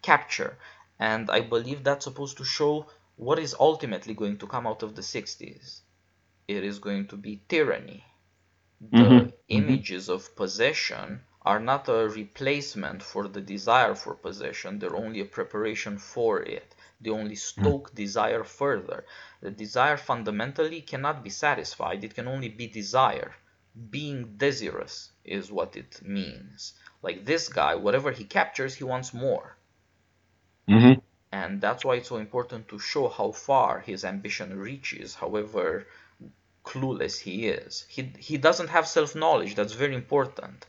[0.00, 0.56] capture
[1.00, 4.94] and i believe that's supposed to show what is ultimately going to come out of
[4.94, 5.80] the 60s
[6.46, 8.04] it is going to be tyranny
[8.80, 9.12] the mm-hmm.
[9.12, 9.28] mm-hmm.
[9.48, 10.14] images mm-hmm.
[10.14, 15.98] of possession are not a replacement for the desire for possession they're only a preparation
[15.98, 17.94] for it they only stoke mm.
[17.94, 19.04] desire further.
[19.40, 23.34] The desire fundamentally cannot be satisfied, it can only be desire.
[23.90, 26.74] Being desirous is what it means.
[27.02, 29.56] Like this guy, whatever he captures, he wants more.
[30.68, 31.00] Mm-hmm.
[31.32, 35.86] And that's why it's so important to show how far his ambition reaches, however
[36.64, 37.84] clueless he is.
[37.88, 40.66] He, he doesn't have self knowledge, that's very important.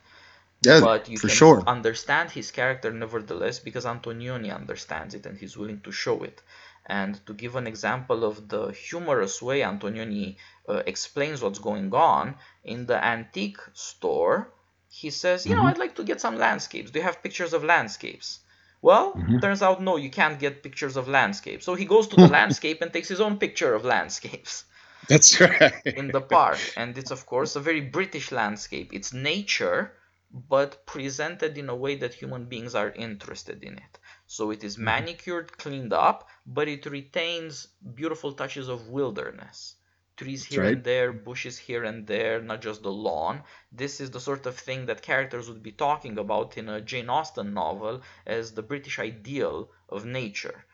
[0.64, 1.62] Yeah, but you for can sure.
[1.66, 6.42] understand his character nevertheless because Antonioni understands it and he's willing to show it.
[6.86, 10.36] And to give an example of the humorous way Antonioni
[10.68, 14.52] uh, explains what's going on, in the antique store,
[14.88, 15.62] he says, You mm-hmm.
[15.62, 16.90] know, I'd like to get some landscapes.
[16.90, 18.40] Do you have pictures of landscapes?
[18.82, 19.38] Well, mm-hmm.
[19.38, 21.64] turns out no, you can't get pictures of landscapes.
[21.64, 24.64] So he goes to the landscape and takes his own picture of landscapes.
[25.08, 25.72] That's right.
[25.86, 26.58] in the park.
[26.76, 28.90] And it's, of course, a very British landscape.
[28.92, 29.92] It's nature
[30.34, 33.98] but presented in a way that human beings are interested in it.
[34.26, 34.84] So it is mm-hmm.
[34.84, 39.76] manicured, cleaned up, but it retains beautiful touches of wilderness.
[40.16, 40.74] trees here right.
[40.74, 43.42] and there, bushes here and there, not just the lawn.
[43.72, 47.10] This is the sort of thing that characters would be talking about in a Jane
[47.10, 50.64] Austen novel as the British ideal of nature,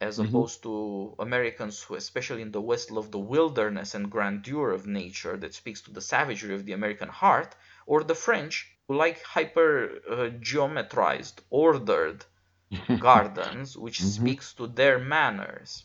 [0.00, 0.28] as mm-hmm.
[0.28, 5.36] opposed to Americans who, especially in the West, love the wilderness and grandeur of nature
[5.36, 7.54] that speaks to the savagery of the American heart,
[7.86, 12.24] or the French like hyper uh, geometrized, ordered
[12.98, 14.08] gardens, which mm-hmm.
[14.08, 15.84] speaks to their manners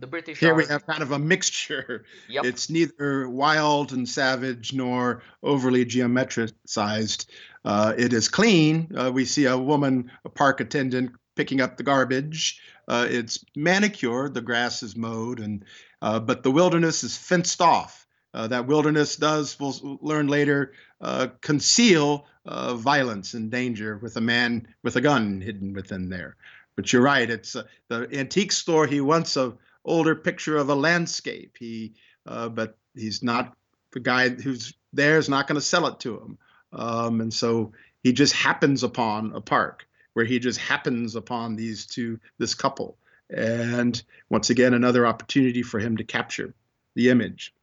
[0.00, 0.54] the British here are...
[0.54, 2.04] we have kind of a mixture.
[2.28, 2.44] Yep.
[2.44, 7.26] It's neither wild and savage nor overly geometricized.
[7.64, 8.90] Uh, it is clean.
[8.96, 12.60] Uh, we see a woman, a park attendant, picking up the garbage.
[12.88, 14.34] Uh, it's manicured.
[14.34, 15.64] The grass is mowed, and
[16.02, 18.06] uh, but the wilderness is fenced off.
[18.34, 22.26] Uh, that wilderness does, we'll learn later, uh, conceal
[22.74, 26.36] violence and danger with a man with a gun hidden within there.
[26.76, 27.28] But you're right.
[27.28, 27.56] It's
[27.88, 28.86] the antique store.
[28.86, 29.54] He wants a
[29.86, 31.56] older picture of a landscape.
[31.58, 31.94] He,
[32.26, 33.56] uh, but he's not
[33.92, 36.38] the guy who's there is not going to sell it to him,
[36.72, 41.86] um, and so he just happens upon a park where he just happens upon these
[41.86, 42.96] two, this couple,
[43.30, 46.54] and once again another opportunity for him to capture
[46.94, 47.54] the image.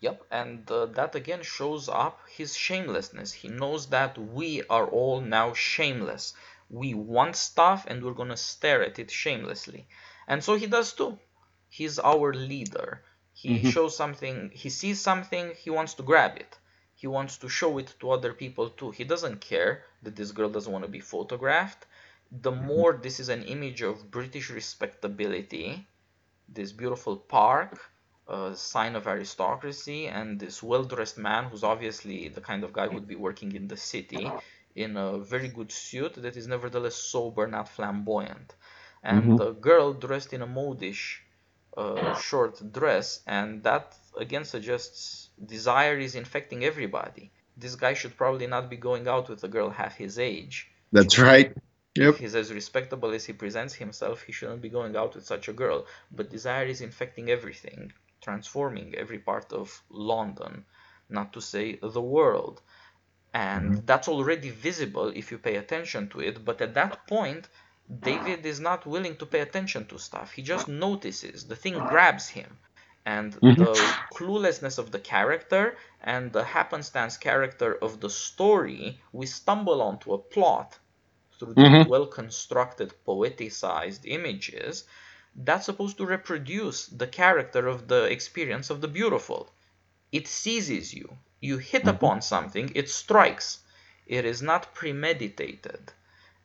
[0.00, 3.32] Yep, and uh, that again shows up his shamelessness.
[3.32, 6.34] He knows that we are all now shameless.
[6.68, 9.88] We want stuff and we're going to stare at it shamelessly.
[10.28, 11.18] And so he does too
[11.68, 13.02] he's our leader.
[13.32, 13.68] He mm-hmm.
[13.68, 16.58] shows something, he sees something, he wants to grab it.
[16.94, 18.90] He wants to show it to other people too.
[18.90, 21.86] He doesn't care that this girl doesn't want to be photographed.
[22.30, 22.66] The mm-hmm.
[22.66, 25.86] more this is an image of British respectability,
[26.48, 27.78] this beautiful park,
[28.28, 32.86] a sign of aristocracy, and this well dressed man who's obviously the kind of guy
[32.88, 34.30] who would be working in the city
[34.74, 38.54] in a very good suit that is nevertheless sober, not flamboyant.
[39.02, 39.36] And mm-hmm.
[39.36, 41.20] the girl dressed in a modish
[41.76, 47.30] uh, short dress, and that again suggests desire is infecting everybody.
[47.56, 50.70] This guy should probably not be going out with a girl half his age.
[50.92, 51.54] That's right.
[51.96, 52.14] Yep.
[52.14, 55.48] If he's as respectable as he presents himself, he shouldn't be going out with such
[55.48, 55.86] a girl.
[56.12, 57.92] But desire is infecting everything,
[58.26, 60.64] transforming every part of London,
[61.08, 62.56] not to say the world.
[63.32, 63.86] And mm-hmm.
[63.88, 66.36] that's already visible if you pay attention to it.
[66.48, 67.44] But at that point,
[68.10, 70.28] David is not willing to pay attention to stuff.
[70.36, 71.46] He just notices.
[71.46, 72.50] The thing grabs him.
[73.16, 73.62] And mm-hmm.
[73.62, 73.74] the
[74.16, 75.64] cluelessness of the character
[76.00, 80.70] and the happenstance character of the story, we stumble onto a plot
[81.38, 81.82] through mm-hmm.
[81.84, 84.74] the well constructed, poeticized images
[85.36, 89.50] that's supposed to reproduce the character of the experience of the beautiful.
[90.10, 91.16] It seizes you.
[91.40, 91.90] You hit mm-hmm.
[91.90, 93.60] upon something, it strikes.
[94.06, 95.92] It is not premeditated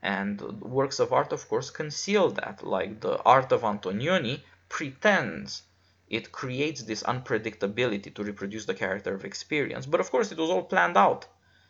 [0.02, 5.64] and works of art of course conceal that like the art of antonioni pretends
[6.10, 10.50] it creates this unpredictability to reproduce the character of experience but of course it was
[10.50, 11.28] all planned out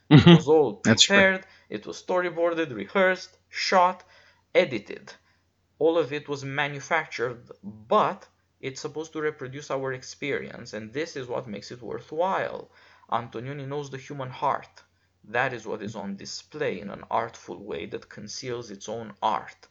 [0.10, 0.30] mm-hmm.
[0.30, 4.04] it was all prepared it was storyboarded rehearsed shot
[4.56, 5.14] edited
[5.84, 7.42] all of it was manufactured
[7.98, 8.20] but
[8.68, 12.62] it's supposed to reproduce our experience and this is what makes it worthwhile
[13.20, 14.76] antonioni knows the human heart
[15.24, 19.68] that is what is on display in an artful way that conceals its own art.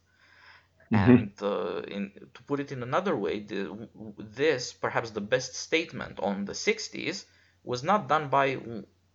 [0.93, 1.11] Mm-hmm.
[1.11, 6.19] And uh, in, to put it in another way, the, this, perhaps the best statement
[6.21, 7.25] on the 60s,
[7.63, 8.59] was not done by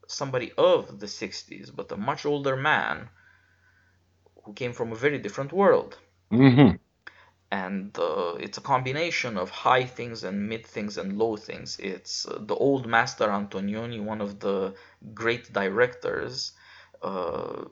[0.07, 3.09] somebody of the 60s, but a much older man
[4.43, 5.97] who came from a very different world.
[6.31, 6.75] Mm-hmm
[7.55, 11.69] and uh, it's a combination of high things and mid things and low things.
[11.93, 14.57] It's uh, the old master Antonioni, one of the
[15.21, 16.35] great directors.
[17.09, 17.65] Uh,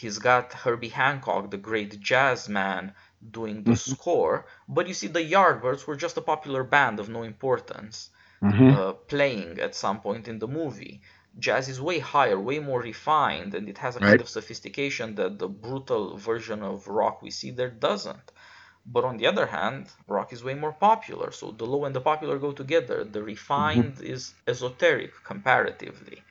[0.00, 2.82] he's got Herbie Hancock, the great jazz man,
[3.38, 3.92] doing the mm-hmm.
[3.92, 4.36] score.
[4.76, 7.96] But you see, the Yardbirds were just a popular band of no importance,
[8.42, 8.70] mm-hmm.
[8.78, 10.96] Uh, playing at some point in the movie.
[11.46, 14.08] Jazz is way higher, way more refined, and it has a right.
[14.08, 18.28] kind of sophistication that the brutal version of rock we see there doesn't.
[18.90, 21.30] But on the other hand, rock is way more popular.
[21.30, 23.04] So the low and the popular go together.
[23.04, 24.14] The refined mm-hmm.
[24.14, 26.22] is esoteric comparatively.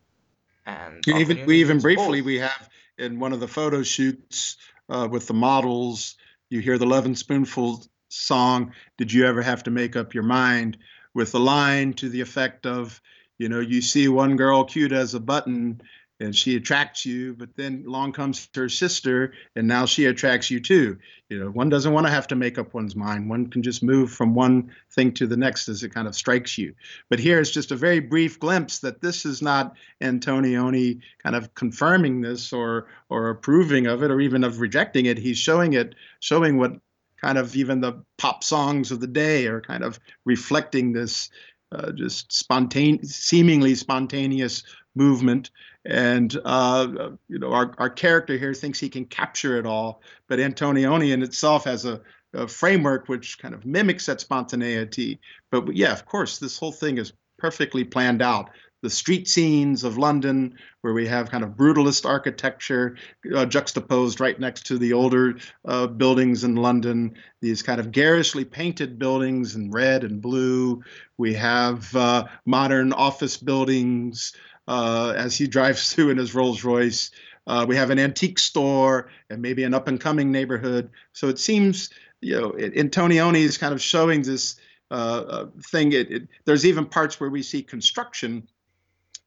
[0.66, 2.26] And we even we even briefly both.
[2.26, 4.58] we have in one of the photo shoots
[4.90, 6.16] uh, with the models,
[6.50, 8.74] you hear the Lovin' Spoonful song.
[8.98, 10.78] Did you ever have to make up your mind?
[11.14, 13.02] With the line to the effect of,
[13.38, 15.82] you know, you see one girl cute as a button,
[16.20, 20.60] and she attracts you but then along comes her sister and now she attracts you
[20.60, 20.98] too.
[21.30, 23.30] You know one doesn't want to have to make up one's mind.
[23.30, 26.58] One can just move from one thing to the next as it kind of strikes
[26.58, 26.74] you.
[27.10, 31.54] But here it's just a very brief glimpse that this is not antonioni kind of
[31.54, 35.18] confirming this or or approving of it or even of rejecting it.
[35.18, 36.80] He's showing it showing what
[37.22, 41.30] kind of even the pop songs of the day are kind of reflecting this
[41.72, 44.64] uh, just spontaneous, seemingly spontaneous
[44.98, 45.52] movement.
[45.86, 50.40] And uh, you know, our our character here thinks he can capture it all, but
[50.40, 52.02] Antonioni in itself has a,
[52.34, 55.20] a framework which kind of mimics that spontaneity.
[55.52, 58.50] But yeah, of course, this whole thing is perfectly planned out
[58.84, 62.96] the street scenes of London, where we have kind of brutalist architecture
[63.36, 68.46] uh, juxtaposed right next to the older uh, buildings in London, these kind of garishly
[68.46, 70.84] painted buildings in red and blue.
[71.18, 74.34] We have uh, modern office buildings
[74.68, 77.12] uh, as he drives through in his Rolls Royce.
[77.46, 80.90] Uh, we have an antique store and maybe an up and coming neighborhood.
[81.14, 81.90] So it seems,
[82.20, 84.58] you know, Antonioni is kind of showing this
[84.92, 85.94] uh, thing.
[85.94, 88.48] It, it, there's even parts where we see construction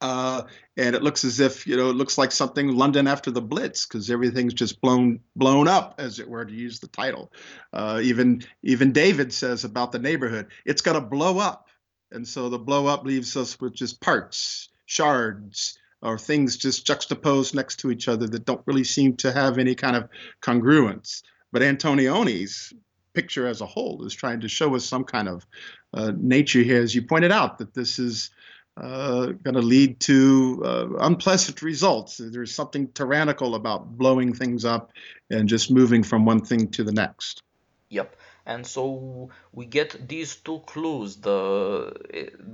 [0.01, 0.43] uh,
[0.77, 3.85] and it looks as if you know it looks like something London after the Blitz
[3.85, 7.31] because everything's just blown blown up, as it were, to use the title.
[7.71, 11.67] Uh, even even David says about the neighborhood, it's going to blow up,
[12.11, 17.55] and so the blow up leaves us with just parts, shards, or things just juxtaposed
[17.55, 20.09] next to each other that don't really seem to have any kind of
[20.41, 21.21] congruence.
[21.51, 22.73] But Antonioni's
[23.13, 25.45] picture as a whole is trying to show us some kind of
[25.93, 28.31] uh, nature here, as you pointed out, that this is
[28.77, 32.17] uh, going to lead to uh, unpleasant results.
[32.17, 34.91] There's something tyrannical about blowing things up
[35.29, 37.43] and just moving from one thing to the next.
[37.89, 38.15] Yep.
[38.53, 41.09] And so we get these two clues.
[41.27, 41.37] The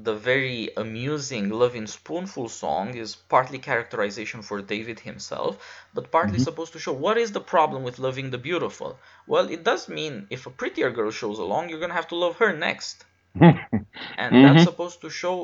[0.07, 5.53] the very amusing "Lovin' Spoonful" song is partly characterization for David himself,
[5.95, 6.49] but partly mm-hmm.
[6.49, 8.99] supposed to show what is the problem with loving the beautiful.
[9.31, 12.35] Well, it does mean if a prettier girl shows along, you're gonna have to love
[12.43, 12.97] her next.
[13.41, 14.43] and mm-hmm.
[14.43, 15.37] that's supposed to show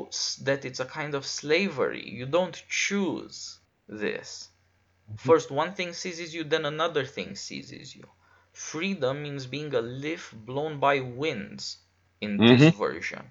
[0.48, 2.04] that it's a kind of slavery.
[2.20, 3.58] You don't choose
[4.04, 4.28] this.
[4.30, 5.28] Mm-hmm.
[5.28, 8.06] First one thing seizes you, then another thing seizes you.
[8.54, 11.78] Freedom means being a leaf blown by winds
[12.20, 12.56] in mm-hmm.
[12.56, 13.22] this version.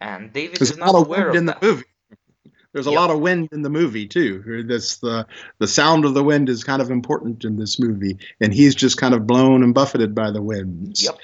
[0.00, 1.60] And David There's is not aware of in that.
[1.60, 1.84] The movie.
[2.72, 2.98] There's a yep.
[2.98, 4.64] lot of wind in the movie too.
[4.66, 5.26] This the
[5.58, 8.96] the sound of the wind is kind of important in this movie, and he's just
[8.96, 11.04] kind of blown and buffeted by the winds.
[11.04, 11.18] Yep.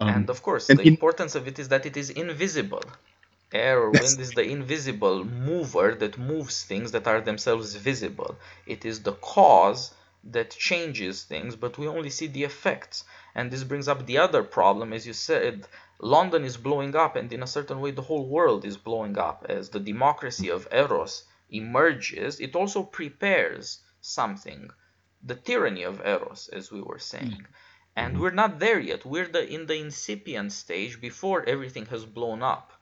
[0.00, 2.82] Um, and of course, and the in- importance of it is that it is invisible.
[3.52, 8.36] Air or wind is the invisible mover that moves things that are themselves visible.
[8.66, 9.94] It is the cause
[10.30, 13.04] that changes things, but we only see the effects.
[13.34, 15.66] And this brings up the other problem, as you said,
[16.00, 19.46] London is blowing up, and in a certain way, the whole world is blowing up.
[19.48, 24.70] As the democracy of Eros emerges, it also prepares something
[25.22, 27.40] the tyranny of Eros, as we were saying.
[27.40, 27.46] Mm.
[27.96, 28.22] And mm-hmm.
[28.22, 29.06] we're not there yet.
[29.06, 32.72] We're the, in the incipient stage before everything has blown up.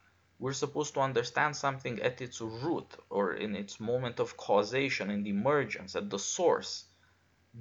[0.40, 5.26] We're supposed to understand something at its root or in its moment of causation and
[5.26, 6.84] emergence, at the source,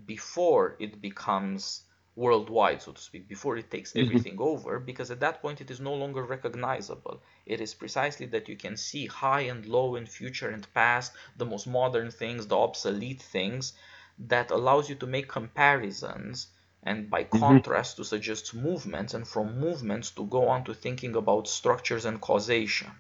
[0.06, 1.84] before it becomes
[2.16, 4.06] worldwide, so to speak, before it takes mm-hmm.
[4.08, 4.44] everything mm-hmm.
[4.44, 7.22] over, because at that point it is no longer recognizable.
[7.46, 11.46] It is precisely that you can see high and low in future and past, the
[11.46, 13.74] most modern things, the obsolete things,
[14.20, 16.48] that allows you to make comparisons
[16.84, 17.40] and by mm-hmm.
[17.40, 22.22] contrast to suggest movements and from movements to go on to thinking about structures and
[22.22, 22.92] causation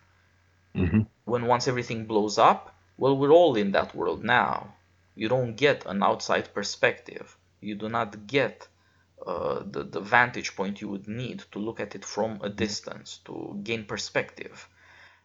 [0.75, 1.01] mm-hmm.
[1.25, 4.73] when once everything blows up well we're all in that world now
[5.15, 8.67] you don't get an outside perspective you do not get
[9.25, 13.19] uh, the, the vantage point you would need to look at it from a distance
[13.25, 14.67] to gain perspective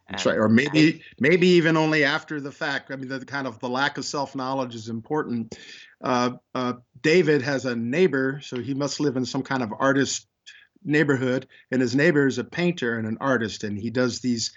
[0.08, 0.38] that's right.
[0.38, 2.90] Or maybe maybe even only after the fact.
[2.90, 5.58] I mean, the kind of the lack of self knowledge is important.
[6.02, 10.26] Uh, uh, David has a neighbor, so he must live in some kind of artist
[10.82, 14.52] neighborhood, and his neighbor is a painter and an artist, and he does these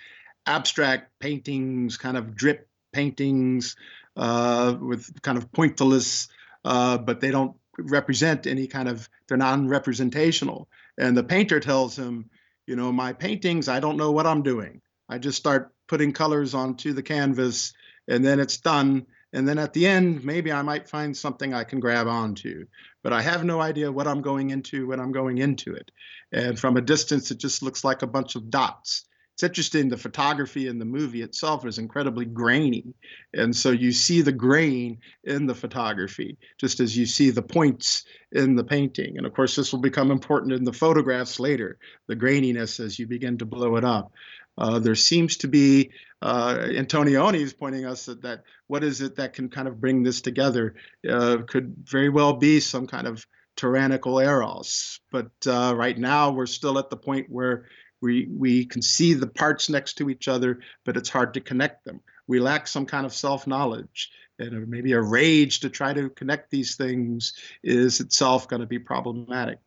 [0.46, 3.76] abstract paintings, kind of drip paintings
[4.22, 6.30] uh, with kind of pointillist,
[6.64, 10.70] uh, but they don't represent any kind of they're non-representational.
[10.98, 12.30] And the painter tells him,
[12.68, 14.82] you know, my paintings, I don't know what I'm doing.
[15.10, 17.74] I just start putting colors onto the canvas
[18.08, 19.08] and then it's done.
[19.34, 22.68] And then at the end, maybe I might find something I can grab onto.
[23.02, 25.90] But I have no idea what I'm going into when I'm going into it.
[26.32, 29.06] And from a distance, it just looks like a bunch of dots.
[29.42, 32.94] It's interesting, the photography in the movie itself is incredibly grainy.
[33.34, 38.04] And so you see the grain in the photography, just as you see the points
[38.32, 39.18] in the painting.
[39.18, 43.08] And of course, this will become important in the photographs later, the graininess as you
[43.08, 44.12] begin to blow it up.
[44.60, 45.90] Uh, there seems to be,
[46.22, 50.04] uh, Antonioni is pointing us at that what is it that can kind of bring
[50.04, 50.76] this together?
[51.10, 53.26] Uh, could very well be some kind of
[53.56, 55.00] tyrannical eros.
[55.12, 57.66] But uh, right now, we're still at the point where
[58.02, 61.86] we, we can see the parts next to each other, but it's hard to connect
[61.86, 62.02] them.
[62.28, 64.12] We lack some kind of self knowledge.
[64.40, 67.34] And maybe a rage to try to connect these things
[67.64, 69.60] is itself going to be problematic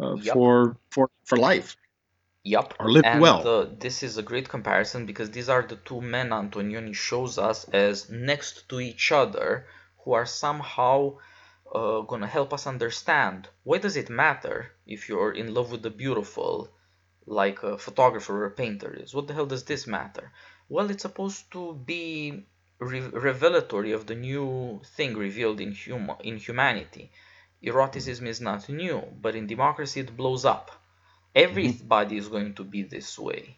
[0.00, 0.34] uh, yep.
[0.34, 1.76] for, for, for life.
[2.42, 2.74] Yep.
[2.80, 3.46] Or lived and well.
[3.46, 7.64] uh, this is a great comparison because these are the two men Antonioni shows us
[7.68, 9.66] as next to each other
[9.98, 11.18] who are somehow
[11.72, 15.82] uh, going to help us understand why does it matter if you're in love with
[15.82, 16.68] the beautiful
[17.26, 19.14] like a photographer or a painter is.
[19.14, 20.32] What the hell does this matter?
[20.68, 22.46] Well it's supposed to be
[22.78, 27.10] re- revelatory of the new thing revealed in hum- in humanity.
[27.62, 30.70] Eroticism is not new but in democracy it blows up.
[31.34, 33.56] Everybody is going to be this way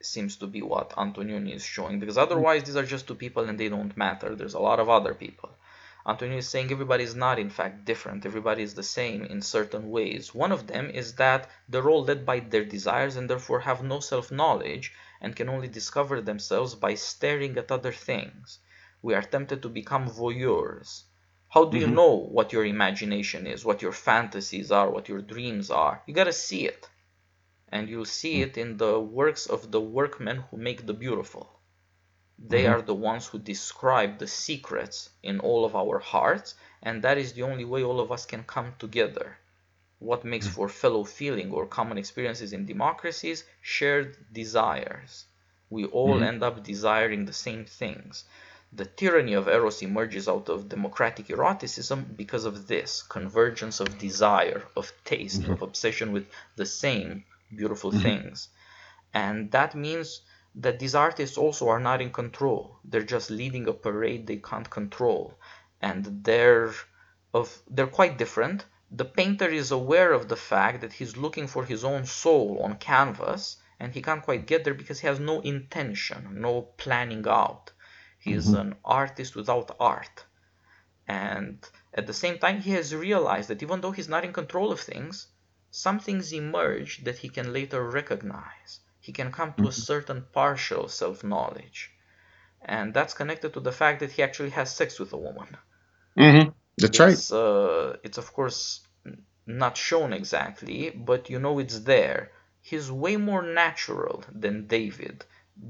[0.00, 3.58] seems to be what Antonioni is showing because otherwise these are just two people and
[3.58, 4.34] they don't matter.
[4.34, 5.50] There's a lot of other people
[6.04, 8.26] Antonioni is saying everybody is not in fact different.
[8.26, 10.34] Everybody is the same in certain ways.
[10.34, 14.00] One of them is that they're all led by their desires and therefore have no
[14.00, 18.58] self-knowledge and can only discover themselves by staring at other things.
[19.00, 21.04] We are tempted to become voyeurs.
[21.50, 21.94] How do you Mhm.
[21.94, 26.02] know what your imagination is what your fantasies are what your dreams are?
[26.06, 26.88] You got to see it.
[27.68, 31.61] And you'll see it in the works of the workmen who make the beautiful.
[32.42, 32.72] They Mhm.
[32.72, 37.32] are the ones who describe the secrets in all of our hearts, and that is
[37.32, 39.38] the only way all of us can come together.
[40.00, 43.44] What makes for fellow feeling or common experiences in democracies?
[43.62, 45.26] Shared desires.
[45.70, 46.24] We all Mhm.
[46.24, 48.24] end up desiring the same things.
[48.72, 54.68] The tyranny of Eros emerges out of democratic eroticism because of this convergence of desire,
[54.76, 56.26] of taste, of obsession with
[56.56, 57.24] the same
[57.54, 58.48] beautiful things.
[59.14, 60.22] And that means
[60.54, 62.78] that these artists also are not in control.
[62.84, 65.38] They're just leading a parade they can't control.
[65.80, 66.74] And they're
[67.32, 68.66] of they're quite different.
[68.90, 72.76] The painter is aware of the fact that he's looking for his own soul on
[72.76, 77.72] canvas and he can't quite get there because he has no intention, no planning out.
[78.18, 78.60] He is mm-hmm.
[78.60, 80.26] an artist without art.
[81.08, 81.58] And
[81.92, 84.80] at the same time, he has realized that even though he's not in control of
[84.80, 85.28] things,
[85.70, 88.80] some things emerge that he can later recognize.
[89.02, 91.92] He can come to a certain partial self knowledge.
[92.62, 95.58] And that's connected to the fact that he actually has sex with a woman.
[96.18, 97.18] hmm That's right.
[97.18, 98.82] It's, uh, it's of course
[99.46, 102.32] not shown exactly, but you know it's there.
[102.62, 105.24] He's way more natural than David.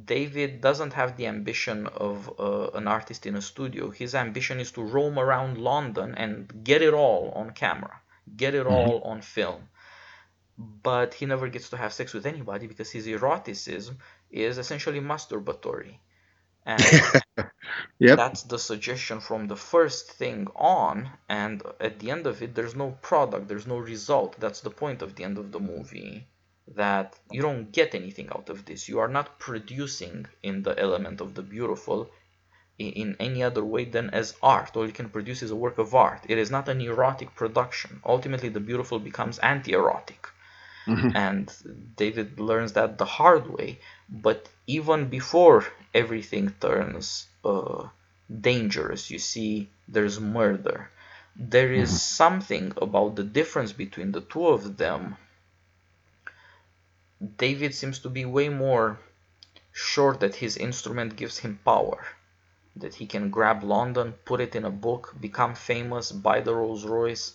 [0.04, 3.90] David doesn't have the ambition of uh, an artist in a studio.
[3.90, 8.00] His ambition is to roam around London and get it all on camera,
[8.36, 9.68] get it all on film.
[10.82, 13.98] But he never gets to have sex with anybody because his eroticism
[14.30, 15.98] is essentially masturbatory.
[16.66, 17.02] And
[17.98, 18.18] Yep.
[18.18, 22.74] that's the suggestion from the first thing on and at the end of it there's
[22.76, 24.38] no product there's no result.
[24.40, 26.28] That's the point of the end of the movie
[26.68, 28.88] that you don't get anything out of this.
[28.88, 32.10] You are not producing in the element of the beautiful
[32.78, 34.76] in any other way than as art.
[34.76, 36.24] All you can produce is a work of art.
[36.28, 38.00] It is not an erotic production.
[38.04, 40.28] Ultimately the beautiful becomes anti-erotic
[40.86, 41.12] Mhm.
[41.14, 43.80] and David learns that the hard way.
[44.08, 45.64] But even before
[45.94, 47.88] everything turns uh,
[48.50, 50.90] dangerous, you see, there's murder.
[51.36, 55.16] There is something about the difference between the two of them.
[57.36, 58.98] David seems to be way more
[59.72, 62.06] sure that his instrument gives him power.
[62.76, 66.84] That he can grab London, put it in a book, become famous, buy the Rolls
[66.86, 67.34] Royce,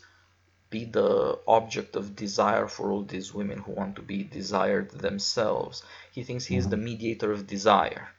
[0.69, 5.83] be the object of desire for all these women who want to be desired themselves.
[6.11, 6.71] He thinks he is mm-hmm.
[6.71, 8.09] the mediator of desire.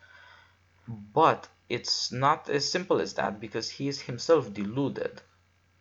[0.86, 5.20] But it's not as simple as that because he is himself deluded.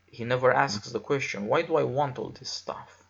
[0.05, 3.03] He never asks the question, why do I want all this stuff?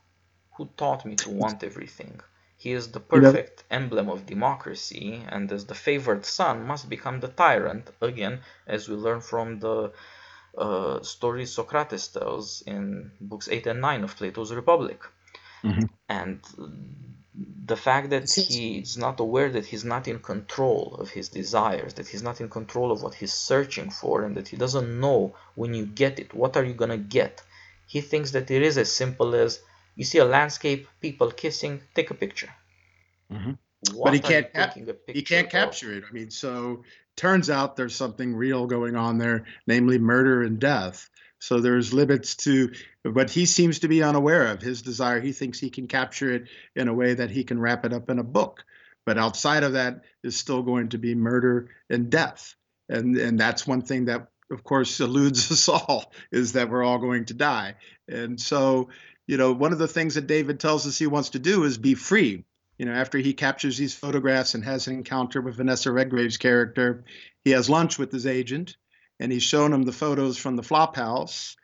[0.58, 2.22] Who taught me to want everything?
[2.60, 7.28] He is the perfect emblem of democracy, and as the favored son, must become the
[7.28, 9.92] tyrant, again, as we learn from the
[10.58, 15.00] uh, stories Socrates tells in books 8 and 9 of Plato's Republic.
[15.64, 15.90] Mhm.
[16.10, 16.40] And
[17.66, 21.94] the fact that Since- he's not aware that he's not in control of his desires,
[21.96, 25.36] that he's not in control of what he's searching for, and that he doesn't know
[25.56, 27.44] when you get it, what are you gonna get?
[27.86, 29.60] He thinks that it is as simple as
[29.96, 32.54] you see a landscape, people kissing, take a picture.
[33.32, 33.58] Mhm.
[33.94, 35.52] What But he can't cap- He can't of?
[35.52, 36.04] capture it.
[36.10, 36.84] I mean, so
[37.16, 41.10] turns out there's something real going on there, namely murder and death.
[41.40, 42.72] So there's limits to
[43.04, 44.62] what he seems to be unaware of.
[44.62, 47.86] His desire, he thinks he can capture it in a way that he can wrap
[47.86, 48.64] it up in a book.
[49.06, 52.56] But outside of that is still going to be murder and death.
[52.90, 56.98] And and that's one thing that of course eludes us all is that we're all
[56.98, 57.76] going to die.
[58.08, 58.90] And so,
[59.28, 61.78] you know, one of the things that David tells us he wants to do is
[61.78, 62.46] be free
[62.78, 67.04] you know, after he captures these photographs and has an encounter with Vanessa Redgrave's character,
[67.44, 68.78] he has lunch with his agent
[69.20, 71.58] and he's shown him the photos from the flop house.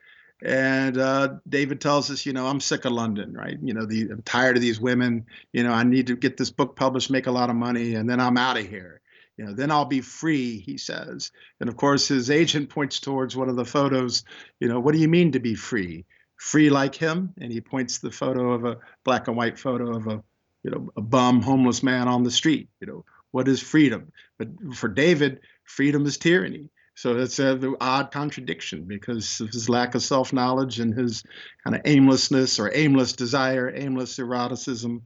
[0.44, 3.58] And uh, David tells us, you know, I'm sick of London, right?
[3.62, 5.28] You know, the, I'm tired of these women.
[5.54, 8.10] You know, I need to get this book published, make a lot of money, and
[8.10, 9.02] then I'm out of here.
[9.38, 11.32] You know, then I'll be free, he says.
[11.60, 14.26] And of course, his agent points towards one of the photos.
[14.60, 16.06] You know, what do you mean to be free?
[16.36, 17.34] Free like him?
[17.40, 20.24] And he points the photo of a black and white photo of a,
[20.64, 22.70] you know, a bum homeless man on the street.
[22.80, 24.12] You know, what is freedom?
[24.38, 26.70] But for David, freedom is tyranny.
[26.96, 31.24] So it's a odd contradiction because of his lack of self knowledge and his
[31.64, 35.02] kind of aimlessness or aimless desire, aimless eroticism.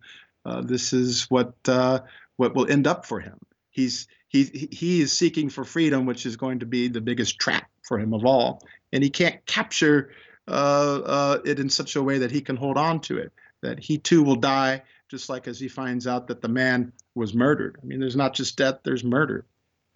[0.46, 2.00] Uh, this is what uh,
[2.36, 3.38] what will end up for him.
[3.70, 7.70] He's he he is seeking for freedom, which is going to be the biggest trap
[7.84, 10.12] for him of all, and he can't capture
[10.48, 13.32] uh, uh it in such a way that he can hold on to it.
[13.62, 17.34] That he too will die, just like as he finds out that the man was
[17.34, 17.80] murdered.
[17.82, 19.46] I mean, there's not just death; there's murder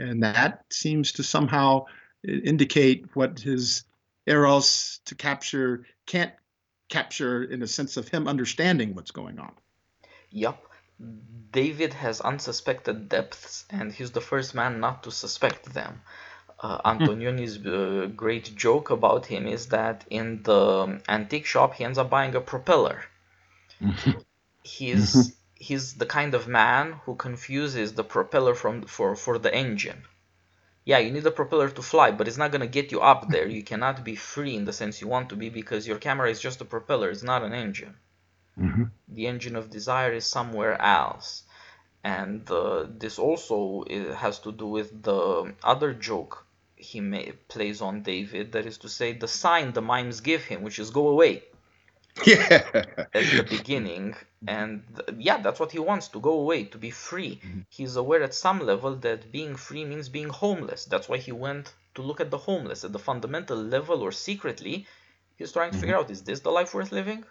[0.02, 1.86] and that seems to somehow
[2.24, 3.84] indicate what his
[4.26, 6.34] eros to capture can't
[6.90, 9.54] capture in a sense of him understanding what's going on.
[10.32, 10.62] Yep.
[11.52, 16.02] David has unsuspected depths, and he's the first man not to suspect them.
[16.60, 21.98] Uh, Antonioni's uh, great joke about him is that in the antique shop he ends
[21.98, 23.04] up buying a propeller.
[24.64, 30.04] he's he's the kind of man who confuses the propeller from for for the engine.
[30.84, 33.48] Yeah, you need the propeller to fly, but it's not gonna get you up there.
[33.48, 36.40] You cannot be free in the sense you want to be because your camera is
[36.40, 37.10] just a propeller.
[37.10, 37.96] It's not an engine.
[38.60, 38.86] Mm-hmm.
[39.10, 41.44] The engine of desire is somewhere else,
[42.04, 43.86] and uh, this also
[44.16, 46.46] has to do with the other joke
[46.76, 48.52] he may, plays on David.
[48.54, 51.44] That is to say, the sign the mimes give him, which is "Go away."
[52.26, 52.64] Yeah.
[53.14, 54.16] At the beginning,
[54.48, 54.84] and
[55.18, 57.60] yeah that's what he wants to go away to be free mm-hmm.
[57.70, 61.74] he's aware at some level that being free means being homeless that's why he went
[61.94, 64.88] to look at the homeless at the fundamental level or secretly
[65.36, 65.82] he's trying to mm-hmm.
[65.82, 67.24] figure out is this the life worth living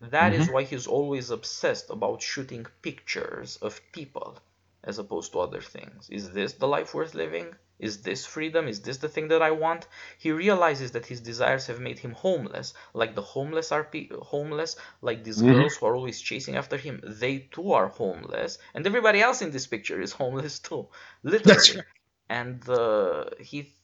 [0.00, 0.42] That mm-hmm.
[0.42, 4.38] is why he's always obsessed about shooting pictures of people
[4.84, 8.68] as opposed to other things is this the life worth living is this freedom?
[8.68, 9.88] Is this the thing that I want?
[10.18, 14.76] He realizes that his desires have made him homeless, like the homeless are pe- homeless,
[15.00, 15.52] like these mm-hmm.
[15.52, 17.00] girls who are always chasing after him.
[17.02, 20.88] They too are homeless, and everybody else in this picture is homeless too,
[21.22, 21.76] literally.
[21.76, 21.84] Right.
[22.28, 23.74] And uh, he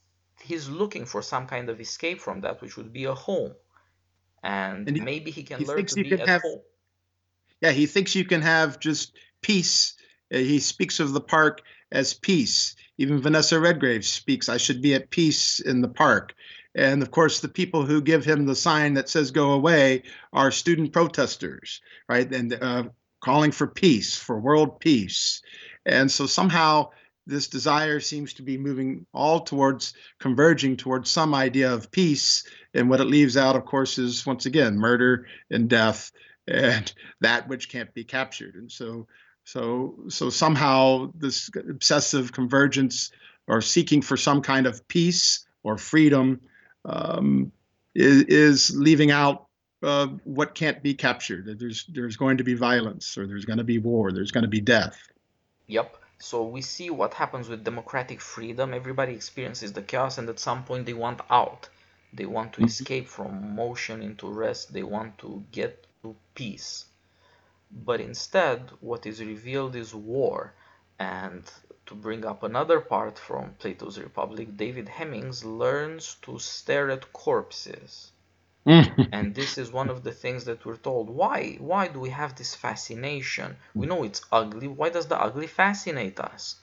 [0.41, 3.53] he's looking for some kind of escape from that, which would be a home,
[4.43, 6.61] and, and he, maybe he can he learn to be at have, home.
[7.61, 9.96] Yeah, he thinks you can have just peace.
[10.33, 11.61] Uh, he speaks of the park
[11.91, 16.33] as peace even Vanessa Redgrave speaks, I should be at peace in the park.
[16.73, 20.03] And of course, the people who give him the sign that says go away
[20.33, 22.31] are student protesters, right?
[22.31, 22.83] And uh,
[23.23, 25.41] calling for peace, for world peace.
[25.85, 26.89] And so somehow
[27.25, 32.47] this desire seems to be moving all towards converging towards some idea of peace.
[32.73, 36.11] And what it leaves out, of course, is once again murder and death
[36.47, 38.55] and that which can't be captured.
[38.55, 39.07] And so
[39.47, 43.11] so, so somehow this obsessive convergence
[43.47, 46.41] or seeking for some kind of peace or freedom
[46.83, 47.53] um,
[47.95, 49.47] is, is, leaving out
[49.83, 51.57] uh, what can't be captured.
[51.57, 54.49] There's there's going to be violence, or there's going to be war, there's going to
[54.49, 54.99] be death.
[55.67, 55.95] Yep.
[56.19, 58.73] So we see what happens with democratic freedom.
[58.73, 61.69] Everybody experiences the chaos, and at some point they want out.
[62.11, 62.67] They want to mm-hmm.
[62.67, 64.73] escape from motion into rest.
[64.73, 66.87] They want to get to peace
[67.71, 70.53] but instead what is revealed is war
[70.99, 71.43] and
[71.85, 78.11] to bring up another part from Plato's Republic, David Hemmings learns to stare at corpses.
[78.65, 81.09] and this is one of the things that we're told.
[81.09, 81.55] Why?
[81.59, 83.55] Why do we have this fascination?
[83.73, 84.67] We know it's ugly.
[84.67, 86.57] Why does the ugly fascinate us?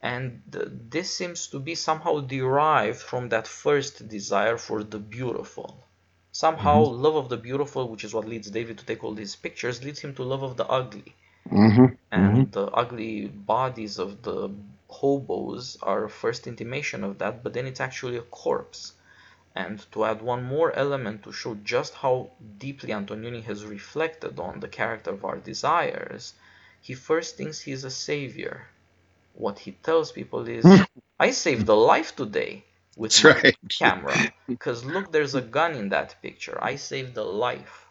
[0.00, 5.86] And this seems to be somehow derived from that first desire for the beautiful.
[6.34, 7.02] Somehow, mm-hmm.
[7.02, 10.00] love of the beautiful, which is what leads David to take all these pictures, leads
[10.00, 11.14] him to love of the ugly.
[11.50, 11.94] Mm-hmm.
[12.10, 12.50] And mm-hmm.
[12.50, 14.50] the ugly bodies of the
[14.88, 18.94] hobos are a first intimation of that, but then it's actually a corpse.
[19.54, 24.60] And to add one more element to show just how deeply Antonioni has reflected on
[24.60, 26.32] the character of our desires,
[26.80, 28.68] he first thinks he's a savior.
[29.34, 30.64] What he tells people is,
[31.20, 32.64] I saved a life today
[32.96, 33.56] with That's my right.
[33.68, 34.28] camera.
[34.46, 36.58] Because look there's a gun in that picture.
[36.62, 37.86] I saved a life.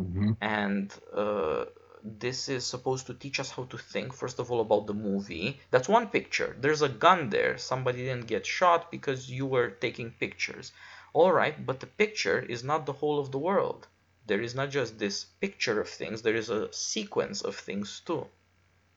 [0.00, 0.32] Mm-hmm.
[0.40, 1.64] and uh,
[2.02, 5.60] this is supposed to teach us how to think first of all about the movie.
[5.70, 6.56] That's one picture.
[6.60, 7.58] There's a gun there.
[7.58, 10.72] Somebody didn't get shot because you were taking pictures.
[11.12, 13.88] All right but the picture is not the whole of the world.
[14.26, 16.22] There is not just this picture of things.
[16.22, 18.26] There is a sequence of things too.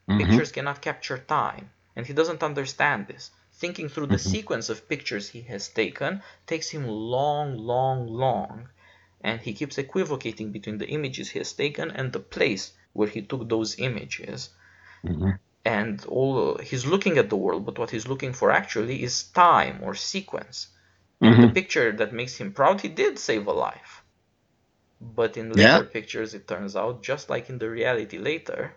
[0.10, 0.18] Mm-hmm.
[0.18, 1.72] pictures cannot capture time.
[1.96, 3.32] And he doesn't understand this
[3.64, 4.36] thinking through the mm-hmm.
[4.36, 8.68] sequence of pictures he has taken takes him long, long, long.
[9.30, 13.22] And he keeps equivocating between the images he has taken and the place where he
[13.22, 14.49] took those images.
[15.05, 15.32] Mm-hmm.
[15.80, 19.78] And all he's looking at the world, but what he's looking for actually is time
[19.86, 20.57] or sequence.
[21.22, 21.41] Mm-hmm.
[21.43, 23.93] The picture that makes him proud, he did save a life.
[24.99, 25.97] But in later yeah.
[25.97, 28.76] pictures, it turns out, just like in the reality later,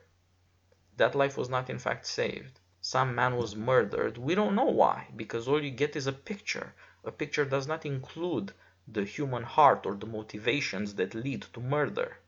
[0.97, 4.17] that life was not in fact saved some man was murdered.
[4.17, 6.73] We don't know why, because all you get is a picture.
[7.05, 8.53] A picture does not include
[8.87, 12.19] the human heart or the motivations that lead to murder.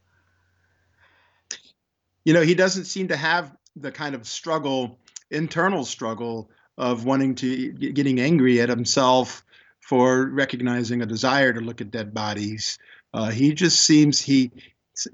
[2.25, 4.99] You know, he doesn't seem to have the kind of struggle,
[5.31, 9.45] internal struggle of wanting to getting angry at himself
[9.79, 12.79] for recognizing a desire to look at dead bodies.
[13.15, 14.51] Uh, he just seems he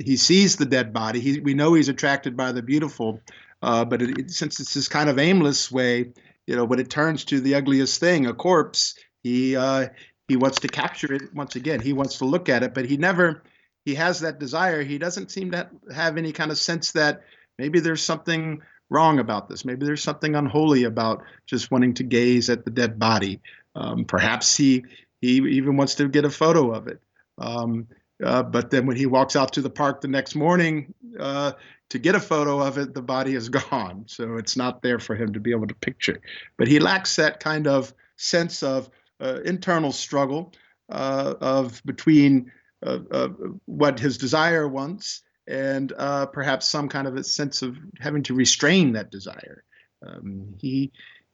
[0.01, 1.21] he sees the dead body.
[1.21, 3.21] He, we know he's attracted by the beautiful,
[3.63, 6.13] uh, but it, it, since it's this kind of aimless way,
[6.47, 9.89] you know, when it turns to the ugliest thing, a corpse, he uh,
[10.29, 11.81] he wants to capture it once again.
[11.81, 13.43] He wants to look at it, but he never
[13.85, 14.83] he has that desire.
[14.83, 17.23] He doesn't seem to have any kind of sense that
[17.59, 19.65] maybe there's something wrong about this.
[19.65, 23.41] Maybe there's something unholy about just wanting to gaze at the dead body.
[23.75, 24.85] Um, perhaps he
[25.21, 27.01] he even wants to get a photo of it.
[27.39, 27.89] Um,
[28.25, 31.53] uh, but then when he walks out to the park the next morning, uh,
[31.91, 34.05] to get a photo of it, the body is gone.
[34.07, 36.21] So it's not there for him to be able to picture.
[36.57, 38.89] But he lacks that kind of sense of
[39.21, 40.53] uh, internal struggle
[40.89, 42.51] uh, of between
[42.85, 43.29] uh,
[43.65, 45.93] what his desire wants and
[46.33, 49.65] perhaps some kind of a sense of having to restrain that desire.
[50.07, 50.93] Um, he,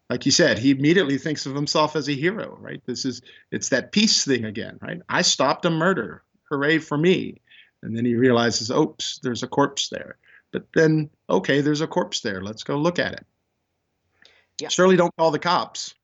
[0.09, 2.83] like you said, he immediately thinks of himself as a hero, right?
[2.87, 5.01] This is it's that peace thing again, right?
[5.09, 7.41] I stopped a murder, hooray for me!
[7.83, 10.17] And then he realizes, oops, there's a corpse there.
[10.53, 12.43] But then, okay, there's a corpse there.
[12.43, 13.27] Let's go look at it.
[14.61, 14.69] Yeah.
[14.69, 15.95] Surely don't call the cops.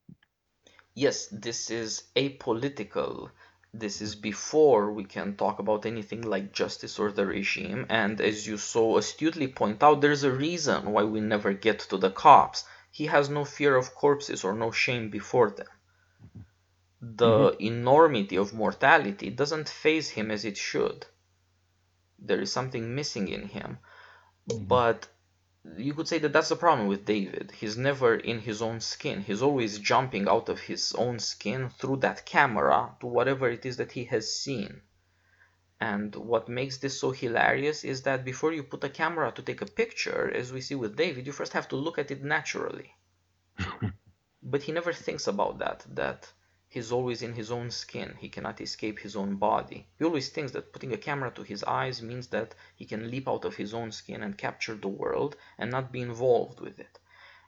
[0.95, 3.31] Yes, this is apolitical.
[3.75, 7.85] This is before we can talk about anything like justice or the regime.
[7.91, 11.99] And as you so astutely point out, there's a reason why we never get to
[11.99, 12.65] the cops.
[12.91, 15.67] He has no fear of corpses or no shame before them.
[17.15, 17.63] The mm-hmm.
[17.63, 21.07] enormity of mortality doesn't faze him as it should.
[22.19, 23.79] There is something missing in him
[24.55, 25.09] but
[25.77, 27.51] you could say that that's the problem with David.
[27.51, 29.23] He's never in his own skin.
[29.23, 33.77] He's always jumping out of his own skin through that camera to whatever it is
[33.79, 34.83] that he has seen.
[35.81, 39.61] And what makes this so hilarious is that before you put a camera to take
[39.61, 42.95] a picture, as we see with David, you first have to look at it naturally.
[44.43, 46.33] but he never thinks about that, that
[46.69, 48.17] He's always in his own skin.
[48.19, 49.89] He cannot escape his own body.
[49.99, 53.27] He always thinks that putting a camera to his eyes means that he can leap
[53.29, 56.99] out of his own skin and capture the world and not be involved with it.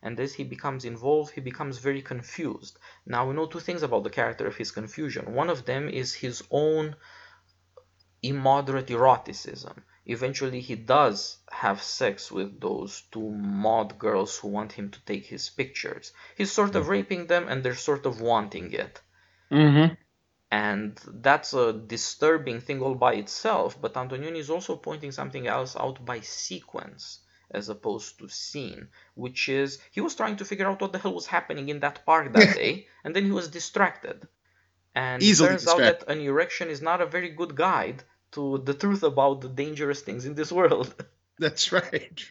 [0.01, 2.79] And as he becomes involved, he becomes very confused.
[3.05, 5.35] Now, we know two things about the character of his confusion.
[5.35, 6.97] One of them is his own
[8.23, 9.83] immoderate eroticism.
[10.07, 15.27] Eventually, he does have sex with those two mod girls who want him to take
[15.27, 16.13] his pictures.
[16.37, 16.93] He's sort of mm-hmm.
[16.93, 19.03] raping them, and they're sort of wanting it.
[19.53, 19.95] Mm-hmm.
[20.51, 23.81] And that's a disturbing thing all by itself.
[23.81, 27.21] But Antonioni is also pointing something else out by sequence
[27.51, 31.15] as opposed to scene, which is he was trying to figure out what the hell
[31.15, 34.29] was happening in that park that day, and then he was distracted.
[34.95, 35.97] And Easily it turns distracted.
[36.03, 39.49] out that an erection is not a very good guide to the truth about the
[39.49, 40.95] dangerous things in this world.
[41.41, 42.25] That's right.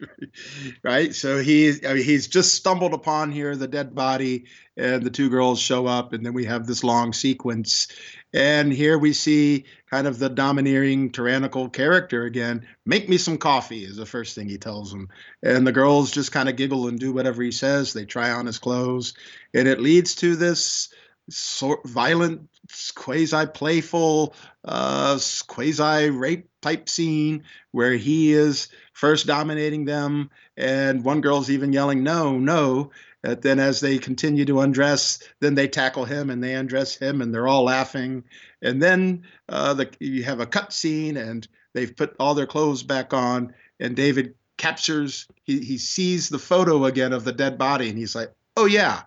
[0.83, 1.15] right.
[1.15, 4.45] So he I mean, he's just stumbled upon here the dead body,
[4.75, 7.87] and the two girls show up, and then we have this long sequence.
[8.33, 12.67] And here we see kind of the domineering, tyrannical character again.
[12.85, 15.07] Make me some coffee is the first thing he tells them.
[15.41, 17.93] And the girls just kind of giggle and do whatever he says.
[17.93, 19.13] They try on his clothes,
[19.53, 20.89] and it leads to this
[21.29, 22.49] sort violent,
[22.95, 24.35] quasi playful,
[24.65, 31.71] uh, quasi rape type scene where he is first dominating them, and one girl's even
[31.71, 32.91] yelling, No, no.
[33.23, 37.21] And then, as they continue to undress, then they tackle him and they undress him,
[37.21, 38.23] and they're all laughing.
[38.61, 42.83] And then uh, the, you have a cut scene, and they've put all their clothes
[42.83, 47.89] back on, and David captures, he, he sees the photo again of the dead body,
[47.89, 49.03] and he's like, Oh, yeah,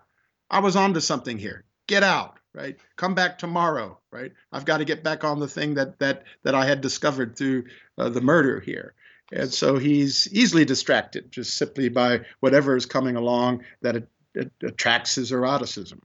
[0.49, 4.31] I was onto something here get out right come back tomorrow right?
[4.51, 7.65] I've got to get back on the thing that that that i had discovered through
[7.97, 8.93] uh, the murder here.
[9.31, 14.51] And so he's easily distracted just simply by whatever is coming along that it, it
[14.61, 16.01] attracts his eroticism.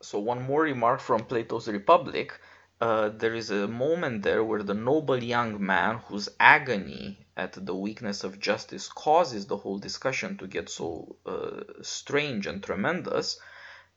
[0.00, 2.40] So one more remark from plato's republic.
[2.80, 7.74] Uh, there is a moment there where the noble young man whose agony at the
[7.74, 13.38] weakness of justice causes the whole discussion to get so uh, strange and tremendous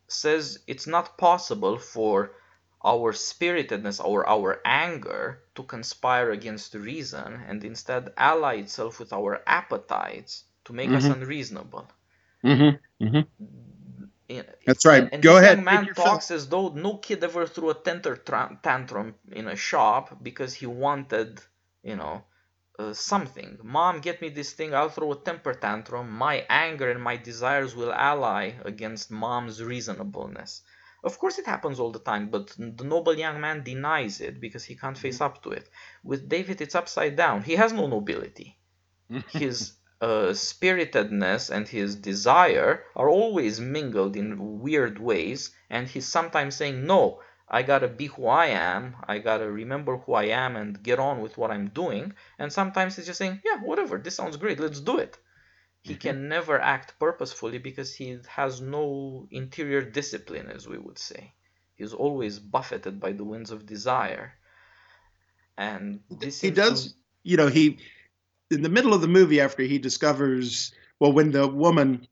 [0.08, 2.32] says it's not possible for
[2.88, 9.42] our spiritedness or our anger to conspire against reason and instead ally itself with our
[9.46, 10.98] appetites to make mm-hmm.
[10.98, 11.86] us unreasonable.
[12.44, 13.06] Mm-hmm.
[13.06, 13.22] Mm-hmm.
[14.66, 15.04] That's right.
[15.04, 15.64] And, and Go ahead.
[15.64, 18.16] man talks as though no kid ever threw a tenter
[18.64, 21.42] tantrum in a shop because he wanted,
[21.84, 22.24] you know,
[22.80, 23.58] uh, something.
[23.64, 24.74] Mom, get me this thing.
[24.74, 26.12] I'll throw a temper tantrum.
[26.12, 30.62] My anger and my desires will ally against mom's reasonableness.
[31.08, 32.45] Of course, it happens all the time, but
[32.80, 35.70] the noble young man denies it because he can't face up to it.
[36.03, 37.43] With David, it's upside down.
[37.43, 38.49] He has no nobility.
[39.43, 39.55] His
[40.01, 46.86] uh, spiritedness and his desire are always mingled in weird ways, and he's sometimes saying,
[46.86, 50.99] No, I gotta be who I am, I gotta remember who I am and get
[50.99, 52.14] on with what I'm doing.
[52.38, 55.18] And sometimes he's just saying, Yeah, whatever, this sounds great, let's do it.
[55.88, 56.02] He mm-hmm.
[56.02, 61.34] can never act purposefully because he has no interior discipline, as we would say.
[61.76, 64.34] He's always buffeted by the winds of desire.
[65.58, 66.94] And this he does, to...
[67.24, 67.80] you know, he
[68.52, 72.08] in the middle of the movie after he discovers well when the woman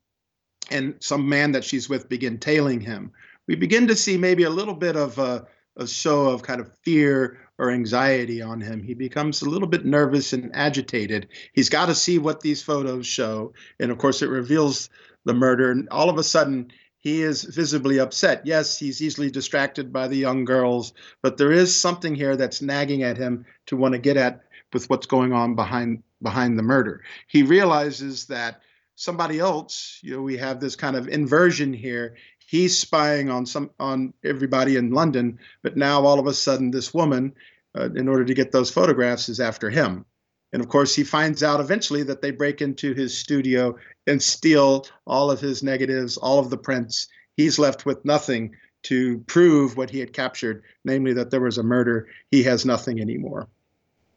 [0.70, 3.12] and some man that she's with begin tailing him
[3.46, 5.46] we begin to see maybe a little bit of a,
[5.76, 8.82] a show of kind of fear or anxiety on him.
[8.82, 11.28] He becomes a little bit nervous and agitated.
[11.52, 13.54] He's got to see what these photos show.
[13.80, 14.90] And of course, it reveals
[15.24, 15.70] the murder.
[15.70, 18.46] And all of a sudden, he is visibly upset.
[18.46, 23.02] Yes, he's easily distracted by the young girls, but there is something here that's nagging
[23.04, 24.40] at him to want to get at
[24.72, 27.02] with what's going on behind behind the murder.
[27.28, 28.60] He realizes that
[28.96, 32.16] somebody else, you know, we have this kind of inversion here
[32.46, 36.94] he's spying on some on everybody in London, but now all of a sudden this
[36.94, 37.34] woman,
[37.76, 40.06] uh, in order to get those photographs, is after him.
[40.52, 43.76] And of course, he finds out eventually that they break into his studio
[44.06, 47.08] and steal all of his negatives, all of the prints.
[47.36, 51.62] He's left with nothing to prove what he had captured, namely that there was a
[51.62, 52.08] murder.
[52.30, 53.48] He has nothing anymore.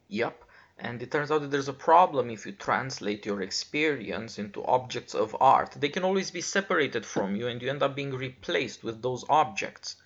[0.08, 0.44] Yep.
[0.82, 5.14] And it turns out that there's a problem if you translate your experience into objects
[5.14, 5.76] of art.
[5.78, 9.26] They can always be separated from you, and you end up being replaced with those
[9.30, 9.98] objects.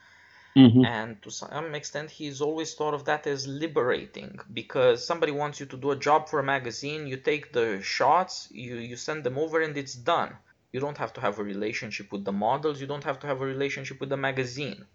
[0.55, 0.85] Mm-hmm.
[0.85, 5.67] And to some extent, he's always thought of that as liberating because somebody wants you
[5.67, 9.37] to do a job for a magazine, you take the shots, you, you send them
[9.37, 10.35] over, and it's done.
[10.71, 13.41] You don't have to have a relationship with the models, you don't have to have
[13.41, 14.85] a relationship with the magazine.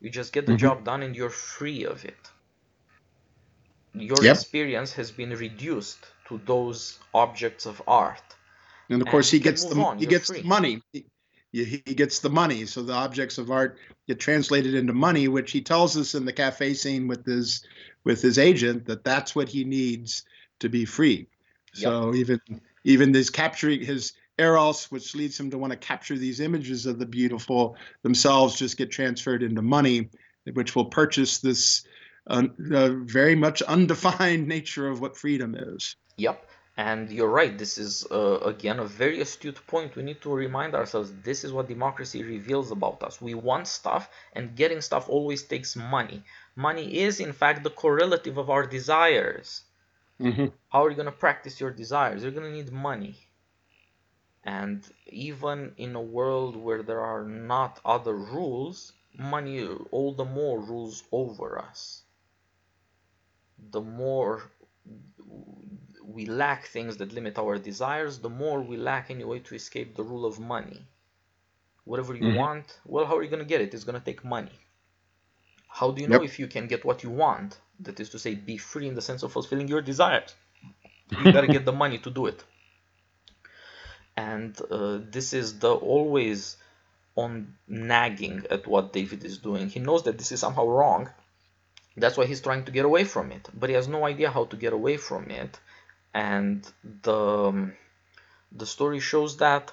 [0.00, 0.66] You just get the mm-hmm.
[0.66, 2.30] job done, and you're free of it
[4.00, 4.36] your yep.
[4.36, 8.22] experience has been reduced to those objects of art.
[8.90, 9.98] And of course, and he gets the on.
[9.98, 10.42] he gets free.
[10.42, 10.82] the money.
[10.92, 11.04] He,
[11.52, 15.62] he gets the money, so the objects of art get translated into money, which he
[15.62, 17.64] tells us in the cafe scene with his
[18.04, 20.24] with his agent that that's what he needs
[20.60, 21.26] to be free.
[21.74, 21.82] Yep.
[21.82, 22.40] So even
[22.84, 26.98] even this capturing his eros, which leads him to want to capture these images of
[26.98, 30.10] the beautiful themselves, just get transferred into money,
[30.52, 31.84] which will purchase this
[32.28, 35.96] a very much undefined nature of what freedom is.
[36.18, 36.44] Yep.
[36.76, 39.96] And you're right, this is, uh, again, a very astute point.
[39.96, 43.20] We need to remind ourselves this is what democracy reveals about us.
[43.20, 46.22] We want stuff, and getting stuff always takes money.
[46.54, 49.62] Money is, in fact, the correlative of our desires.
[50.20, 50.46] Mm-hmm.
[50.68, 52.22] How are you going to practice your desires?
[52.22, 53.16] You're going to need money.
[54.44, 60.60] And even in a world where there are not other rules, money all the more
[60.60, 62.04] rules over us
[63.70, 64.50] the more
[66.02, 69.94] we lack things that limit our desires, the more we lack any way to escape
[69.94, 70.82] the rule of money.
[71.84, 72.38] Whatever you mm-hmm.
[72.38, 73.72] want, well, how are you going to get it?
[73.74, 74.58] It's going to take money.
[75.68, 76.30] How do you know yep.
[76.30, 77.58] if you can get what you want?
[77.80, 80.34] That is to say, be free in the sense of fulfilling your desires.
[81.10, 82.42] You got to get the money to do it.
[84.16, 86.56] And uh, this is the always
[87.14, 89.68] on nagging at what David is doing.
[89.68, 91.10] He knows that this is somehow wrong,
[92.00, 94.44] that's why he's trying to get away from it, but he has no idea how
[94.46, 95.58] to get away from it.
[96.14, 96.66] And
[97.02, 97.72] the um,
[98.52, 99.72] the story shows that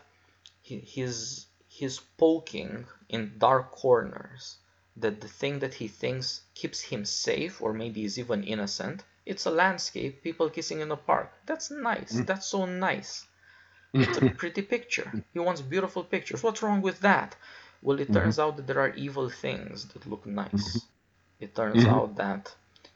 [0.61, 4.57] he, he's he's poking in dark corners.
[4.97, 9.45] That the thing that he thinks keeps him safe, or maybe is even innocent, it's
[9.45, 11.33] a landscape, people kissing in a park.
[11.45, 12.13] That's nice.
[12.13, 12.25] Mm.
[12.27, 13.25] That's so nice.
[13.93, 15.09] It's a pretty picture.
[15.33, 16.43] He wants beautiful pictures.
[16.43, 17.35] What's wrong with that?
[17.81, 18.13] Well, it mm-hmm.
[18.13, 20.85] turns out that there are evil things that look nice.
[21.39, 21.93] It turns mm-hmm.
[21.93, 22.53] out that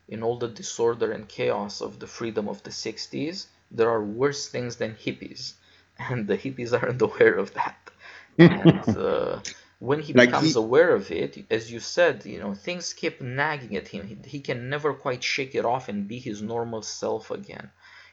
[0.07, 4.47] in all the disorder and chaos of the freedom of the 60s, there are worse
[4.47, 5.53] things than hippies.
[5.99, 7.91] And the hippies aren't aware of that.
[8.37, 9.39] and uh,
[9.79, 10.59] when he like becomes he...
[10.59, 14.07] aware of it, as you said, you know, things keep nagging at him.
[14.07, 17.69] He, he can never quite shake it off and be his normal self again.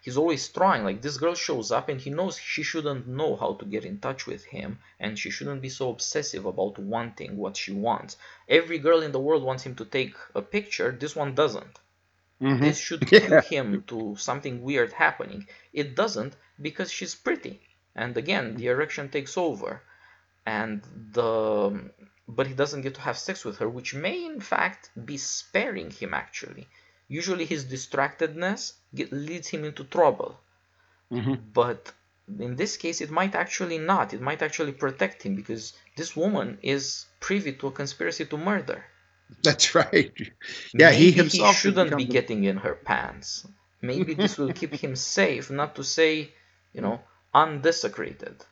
[0.06, 0.84] He's always trying.
[0.84, 3.98] Like this girl shows up and he knows she shouldn't know how to get in
[3.98, 8.16] touch with him and she shouldn't be so obsessive about wanting what she wants.
[8.48, 10.92] Every girl in the world wants him to take a picture.
[10.92, 11.80] This one doesn't.
[12.40, 12.62] Mm-hmm.
[12.62, 13.40] This should cue yeah.
[13.40, 15.48] him to something weird happening.
[15.72, 17.60] It doesn't because she's pretty.
[17.96, 19.82] And again, the erection takes over.
[20.46, 20.82] And
[21.14, 21.90] the
[22.28, 25.90] but he doesn't get to have sex with her, which may in fact be sparing
[25.90, 26.68] him actually.
[27.08, 30.38] Usually his distractedness leads him into trouble.
[31.12, 31.34] Mm-hmm.
[31.52, 31.92] But
[32.38, 34.12] in this case, it might actually not.
[34.12, 38.84] It might actually protect him because this woman is privy to a conspiracy to murder.
[39.42, 40.12] That's right.
[40.72, 43.46] Yeah, Maybe he himself he shouldn't be getting in her pants.
[43.82, 46.32] Maybe this will keep him safe, not to say,
[46.72, 47.00] you know,
[47.34, 48.44] undesecrated.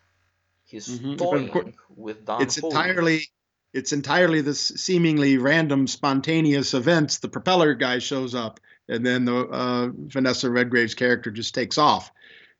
[0.64, 1.16] He's mm-hmm.
[1.16, 2.42] toying with Don.
[2.42, 3.28] It's entirely
[3.74, 7.18] it's entirely this seemingly random, spontaneous events.
[7.18, 12.10] The propeller guy shows up, and then the uh, Vanessa Redgrave's character just takes off.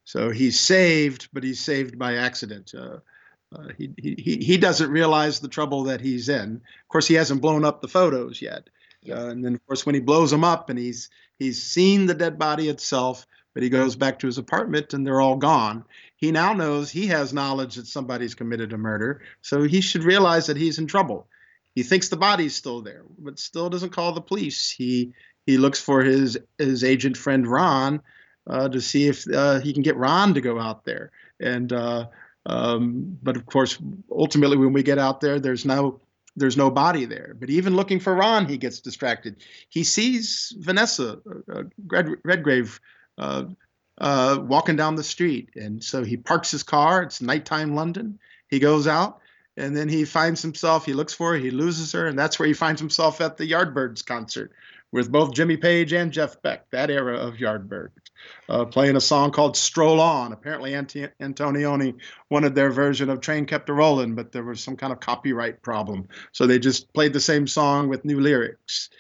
[0.05, 2.75] So he's saved, but he's saved by accident.
[2.77, 2.99] Uh,
[3.55, 6.57] uh, he, he he doesn't realize the trouble that he's in.
[6.57, 8.69] Of course, he hasn't blown up the photos yet.
[9.09, 12.15] Uh, and then, of course, when he blows them up and he's he's seen the
[12.15, 13.25] dead body itself,
[13.55, 15.85] but he goes back to his apartment and they're all gone.
[16.17, 20.47] He now knows he has knowledge that somebody's committed a murder, so he should realize
[20.47, 21.29] that he's in trouble.
[21.75, 24.71] He thinks the body's still there, but still doesn't call the police.
[24.71, 25.13] He
[25.47, 28.03] he looks for his his agent friend Ron
[28.49, 31.11] uh, to see if uh, he can get Ron to go out there.
[31.41, 32.07] And uh,
[32.47, 33.79] um, but of course,
[34.11, 36.01] ultimately, when we get out there, there's no
[36.37, 37.37] there's no body there.
[37.39, 39.37] But even looking for Ron, he gets distracted.
[39.69, 41.19] He sees Vanessa
[41.53, 42.81] uh, Red, Redgrave
[43.19, 43.45] uh,
[43.99, 45.51] uh, walking down the street.
[45.57, 47.03] And so he parks his car.
[47.03, 48.19] It's nighttime London.
[48.49, 49.21] He goes out
[49.57, 52.07] and then he finds himself, he looks for her, he loses her.
[52.07, 54.53] And that's where he finds himself at the Yardbirds concert
[54.91, 57.91] with both Jimmy Page and Jeff Beck, that era of Yardbirds,
[58.49, 60.33] uh, playing a song called Stroll On.
[60.33, 61.95] Apparently, Antonioni
[62.31, 65.63] wanted their version of Train Kept a Rolling, but there was some kind of copyright
[65.63, 66.07] problem.
[66.31, 68.91] So they just played the same song with new lyrics.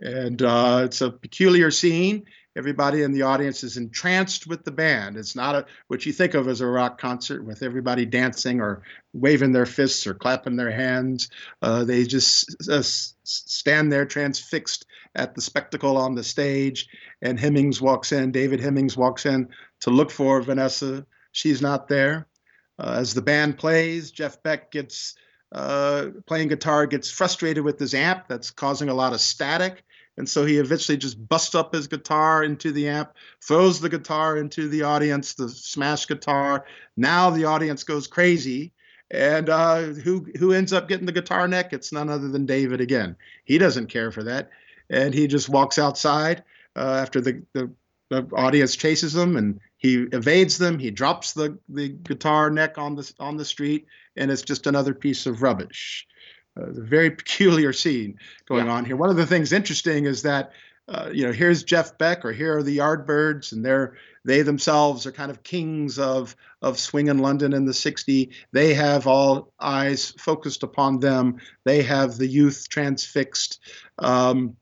[0.00, 2.24] And uh, it's a peculiar scene.
[2.56, 5.16] Everybody in the audience is entranced with the band.
[5.16, 8.82] It's not a, what you think of as a rock concert with everybody dancing or
[9.12, 11.30] waving their fists or clapping their hands.
[11.60, 14.86] Uh, they just uh, stand there transfixed
[15.16, 16.88] at the spectacle on the stage.
[17.20, 19.48] And Hemmings walks in, David Hemmings walks in
[19.80, 21.06] to look for Vanessa.
[21.32, 22.28] She's not there.
[22.78, 25.16] Uh, as the band plays, Jeff Beck gets
[25.52, 29.84] uh, playing guitar, gets frustrated with his amp that's causing a lot of static
[30.16, 33.12] and so he eventually just busts up his guitar into the amp,
[33.42, 36.64] throws the guitar into the audience, the smash guitar.
[36.96, 38.72] Now the audience goes crazy.
[39.10, 41.72] And uh, who who ends up getting the guitar neck?
[41.72, 43.16] It's none other than David again.
[43.44, 44.50] He doesn't care for that,
[44.88, 46.42] and he just walks outside
[46.74, 47.70] uh, after the, the
[48.08, 50.78] the audience chases him, and he evades them.
[50.78, 53.86] He drops the the guitar neck on the on the street,
[54.16, 56.06] and it's just another piece of rubbish
[56.56, 58.72] a very peculiar scene going yeah.
[58.72, 58.96] on here.
[58.96, 60.52] One of the things interesting is that
[60.86, 65.06] uh, you know here's Jeff Beck or here are the Yardbirds, and they're they themselves
[65.06, 68.32] are kind of kings of of swing in London in the 60s.
[68.52, 71.38] They have all eyes focused upon them.
[71.64, 73.60] They have the youth transfixed.
[73.98, 74.56] Um,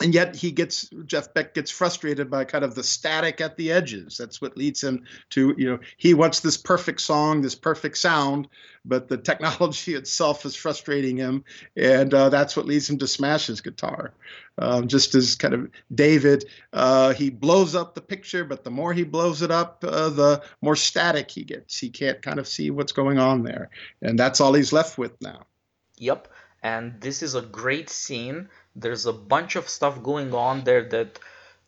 [0.00, 3.70] and yet he gets Jeff Beck gets frustrated by kind of the static at the
[3.70, 4.16] edges.
[4.16, 8.48] That's what leads him to you know he wants this perfect song, this perfect sound,
[8.84, 11.44] but the technology itself is frustrating him,
[11.76, 14.14] and uh, that's what leads him to smash his guitar.
[14.58, 18.92] Um, just as kind of David, uh, he blows up the picture, but the more
[18.92, 21.78] he blows it up, uh, the more static he gets.
[21.78, 23.70] He can't kind of see what's going on there,
[24.00, 25.46] and that's all he's left with now.
[25.98, 26.28] Yep,
[26.62, 31.18] and this is a great scene there's a bunch of stuff going on there that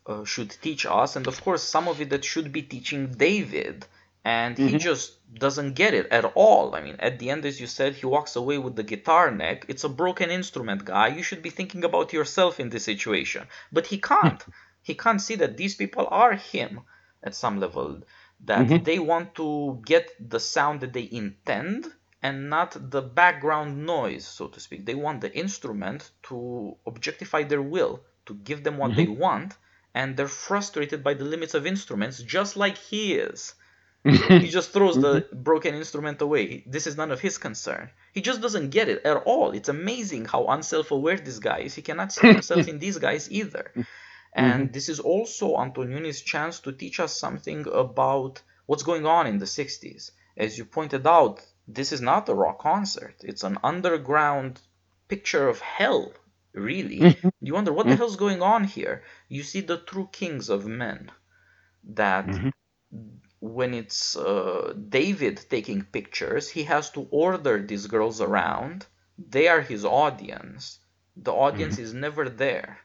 [0.07, 3.85] uh, should teach us, and of course, some of it that should be teaching David.
[4.23, 4.69] And mm-hmm.
[4.69, 6.75] he just doesn't get it at all.
[6.75, 9.65] I mean, at the end, as you said, he walks away with the guitar neck.
[9.67, 11.09] It's a broken instrument, guy.
[11.09, 13.45] You should be thinking about yourself in this situation.
[13.71, 14.43] But he can't.
[14.81, 16.81] he can't see that these people are him
[17.21, 18.01] at some level.
[18.45, 18.83] That mm-hmm.
[18.83, 21.91] they want to get the sound that they intend
[22.25, 24.83] and not the background noise, so to speak.
[24.83, 27.93] They want the instrument to objectify their will,
[28.25, 29.01] to give them what mm-hmm.
[29.01, 29.53] they want,
[29.93, 33.53] and they're frustrated by the limits of instruments, just like he is.
[34.43, 35.43] he just throws the mm-hmm.
[35.49, 36.63] broken instrument away.
[36.65, 37.91] This is none of his concern.
[38.11, 39.51] He just doesn't get it at all.
[39.51, 41.75] It's amazing how unself aware this guy is.
[41.75, 43.65] He cannot see himself in these guys either.
[43.69, 43.81] Mm-hmm.
[44.33, 44.73] And mm-hmm.
[44.73, 49.51] this is also Antonioni's chance to teach us something about what's going on in the
[49.59, 50.09] 60s.
[50.35, 53.15] As you pointed out, this is not a rock concert.
[53.23, 54.61] It's an underground
[55.07, 56.13] picture of hell,
[56.53, 56.99] really.
[56.99, 57.29] Mm-hmm.
[57.41, 57.99] you wonder what the mm-hmm.
[57.99, 59.03] hell's going on here.
[59.29, 61.11] You see the true kings of men.
[61.87, 62.49] that mm-hmm.
[63.39, 68.85] when it's uh, David taking pictures, he has to order these girls around.
[69.17, 70.79] They are his audience.
[71.15, 71.83] The audience mm-hmm.
[71.83, 72.79] is never there.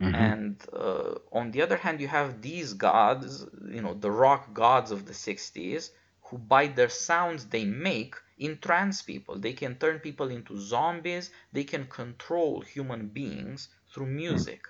[0.00, 0.14] Mm-hmm.
[0.14, 4.90] And uh, on the other hand, you have these gods, you know, the rock gods
[4.90, 5.90] of the 60s,
[6.34, 9.38] who by their sounds they make entrance people.
[9.38, 11.30] They can turn people into zombies.
[11.52, 14.62] They can control human beings through music.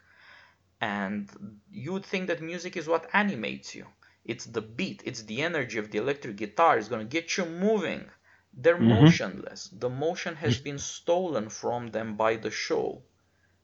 [0.83, 1.31] And
[1.71, 3.87] you would think that music is what animates you.
[4.27, 6.77] It's the beat, it's the energy of the electric guitar.
[6.77, 8.11] It's going to get you moving.
[8.53, 9.05] They're mm-hmm.
[9.05, 9.71] motionless.
[9.73, 13.03] The motion has been stolen from them by the show.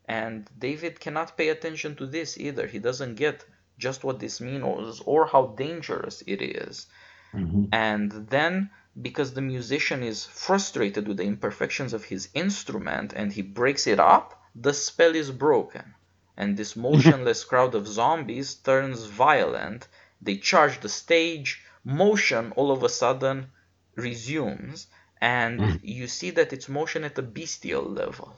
[0.07, 2.67] And David cannot pay attention to this either.
[2.67, 3.45] He doesn't get
[3.77, 6.87] just what this means or how dangerous it is.
[7.35, 7.65] Mm-hmm.
[7.73, 8.71] And then,
[9.01, 14.01] because the musician is frustrated with the imperfections of his instrument and he breaks it
[14.01, 15.95] up, the spell is broken.
[16.37, 19.89] And this motionless crowd of zombies turns violent.
[20.21, 21.63] They charge the stage.
[21.85, 23.51] Motion all of a sudden
[23.95, 24.87] resumes.
[25.21, 25.81] And mm.
[25.83, 28.35] you see that it's motion at a bestial level.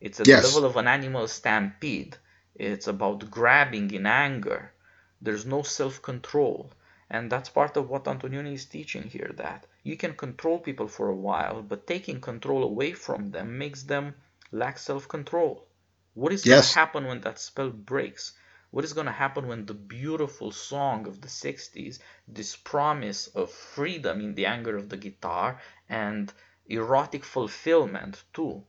[0.00, 0.42] It's at yes.
[0.42, 2.16] the level of an animal stampede.
[2.54, 4.72] It's about grabbing in anger.
[5.20, 6.70] There's no self control.
[7.10, 11.08] And that's part of what Antonioni is teaching here that you can control people for
[11.08, 14.14] a while, but taking control away from them makes them
[14.50, 15.66] lack self control.
[16.14, 16.54] What is yes.
[16.54, 18.32] going to happen when that spell breaks?
[18.70, 23.50] What is going to happen when the beautiful song of the 60s, this promise of
[23.52, 26.32] freedom in the anger of the guitar and
[26.66, 28.64] erotic fulfillment too?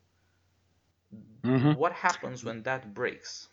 [1.43, 1.73] Mm-hmm.
[1.73, 3.47] What happens when that breaks?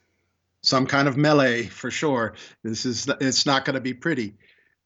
[0.63, 2.35] Some kind of melee for sure.
[2.63, 4.35] This is it's not going to be pretty.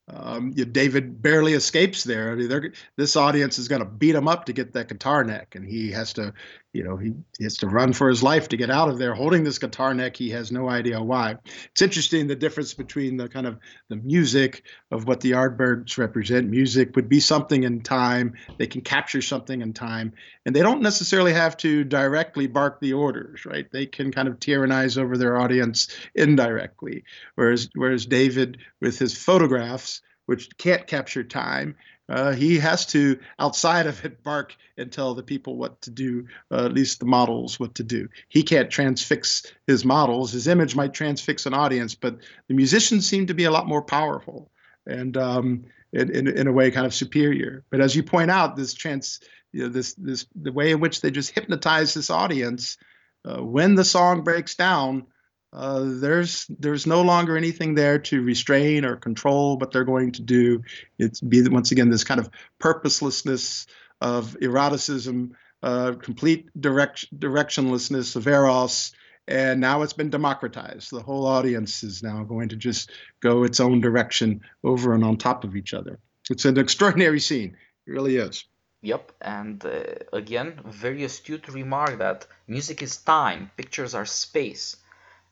[0.08, 2.30] Um, you, David barely escapes there.
[2.30, 5.56] I mean, this audience is going to beat him up to get that guitar neck,
[5.56, 6.32] and he has to,
[6.76, 9.14] you know, he, he, has to run for his life to get out of there
[9.14, 10.16] holding this guitar neck.
[10.16, 11.36] He has no idea why.
[11.72, 13.58] It's interesting the difference between the kind of
[13.88, 16.50] the music of what the Yardbirds represent.
[16.50, 18.34] Music would be something in time.
[18.58, 20.12] They can capture something in time,
[20.44, 23.66] and they don't necessarily have to directly bark the orders, right?
[23.72, 27.04] They can kind of tyrannize over their audience indirectly.
[27.36, 31.76] Whereas, whereas David with his photographs which can't capture time.
[32.08, 36.26] Uh, he has to, outside of it, bark and tell the people what to do,
[36.52, 38.08] uh, at least the models what to do.
[38.28, 40.32] He can't transfix his models.
[40.32, 43.82] His image might transfix an audience, but the musicians seem to be a lot more
[43.82, 44.50] powerful
[44.86, 47.64] and um, in, in, in, a way kind of superior.
[47.70, 49.20] But as you point out, this trans,
[49.52, 52.76] you know, this this the way in which they just hypnotize this audience
[53.24, 55.06] uh, when the song breaks down
[55.52, 60.22] uh, there's there's no longer anything there to restrain or control what they're going to
[60.22, 60.62] do.
[60.98, 62.28] It's be once again this kind of
[62.58, 63.66] purposelessness
[64.00, 68.92] of eroticism, uh, complete direct directionlessness of eros,
[69.28, 70.90] and now it's been democratized.
[70.90, 72.90] The whole audience is now going to just
[73.20, 75.98] go its own direction over and on top of each other.
[76.28, 77.56] It's an extraordinary scene.
[77.86, 78.44] It really is.
[78.82, 84.76] Yep, and uh, again, very astute remark that music is time, pictures are space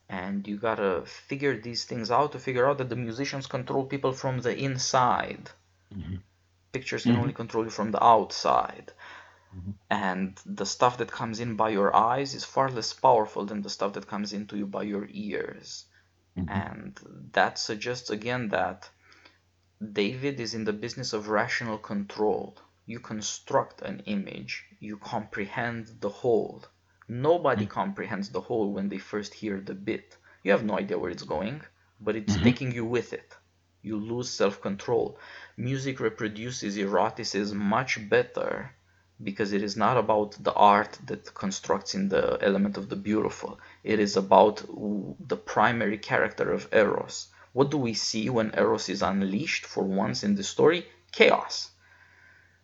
[0.09, 4.13] and you gotta figure these things out to figure out that the musicians control people
[4.13, 5.49] from the inside.
[5.93, 6.17] Mm-hmm.
[6.71, 7.21] Pictures can mm-hmm.
[7.21, 8.91] only control you from the outside.
[9.55, 9.71] Mm-hmm.
[9.89, 13.69] And the stuff that comes in by your eyes is far less powerful than the
[13.69, 15.85] stuff that comes into you by your ears.
[16.37, 16.49] Mm-hmm.
[16.49, 16.99] And
[17.31, 18.89] that suggests again that
[19.93, 22.57] David is in the business of rational control.
[22.85, 26.63] You construct an image, you comprehend the whole
[27.07, 27.69] Nobody mm.
[27.69, 30.17] comprehends the whole when they first hear the bit.
[30.43, 31.61] You have no idea where it's going,
[31.99, 32.43] but it's mm-hmm.
[32.43, 33.35] taking you with it.
[33.81, 35.19] You lose self control.
[35.57, 38.71] Music reproduces eroticism much better
[39.23, 43.59] because it is not about the art that constructs in the element of the beautiful.
[43.83, 44.63] It is about
[45.27, 47.27] the primary character of Eros.
[47.53, 50.85] What do we see when Eros is unleashed for once in the story?
[51.11, 51.69] Chaos.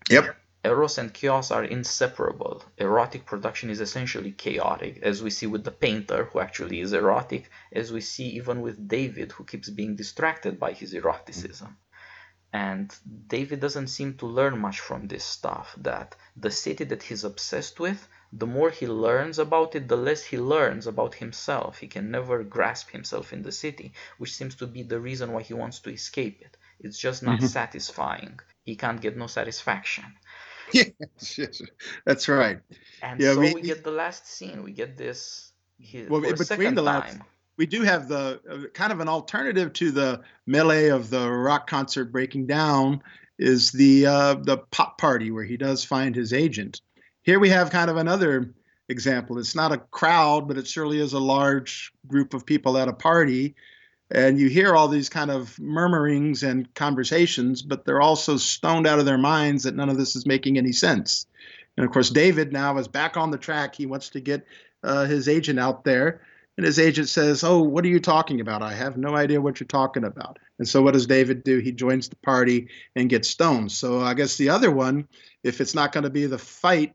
[0.09, 0.35] Yep.
[0.63, 2.63] Eros and chaos are inseparable.
[2.77, 7.49] Erotic production is essentially chaotic, as we see with the painter, who actually is erotic,
[7.71, 11.77] as we see even with David, who keeps being distracted by his eroticism.
[12.53, 12.93] And
[13.27, 17.79] David doesn't seem to learn much from this stuff, that the city that he's obsessed
[17.79, 21.79] with, the more he learns about it, the less he learns about himself.
[21.79, 25.41] He can never grasp himself in the city, which seems to be the reason why
[25.41, 26.57] he wants to escape it.
[26.79, 27.47] It's just not mm-hmm.
[27.47, 28.39] satisfying.
[28.63, 30.05] He can't get no satisfaction.
[30.73, 31.61] yes, yes,
[32.05, 32.59] that's right.
[33.01, 34.63] And yeah, so we, we, get the last scene.
[34.63, 35.51] We get this.
[36.09, 37.23] Well, between the last, time.
[37.57, 41.67] we do have the uh, kind of an alternative to the melee of the rock
[41.67, 43.01] concert breaking down
[43.39, 46.81] is the uh, the pop party where he does find his agent.
[47.23, 48.53] Here we have kind of another
[48.89, 49.39] example.
[49.39, 52.93] It's not a crowd, but it surely is a large group of people at a
[52.93, 53.55] party.
[54.11, 58.99] And you hear all these kind of murmurings and conversations, but they're also stoned out
[58.99, 61.25] of their minds that none of this is making any sense.
[61.77, 63.73] And of course, David now is back on the track.
[63.73, 64.45] He wants to get
[64.83, 66.21] uh, his agent out there.
[66.57, 68.61] And his agent says, Oh, what are you talking about?
[68.61, 70.37] I have no idea what you're talking about.
[70.59, 71.59] And so, what does David do?
[71.59, 73.71] He joins the party and gets stoned.
[73.71, 75.07] So, I guess the other one,
[75.43, 76.93] if it's not going to be the fight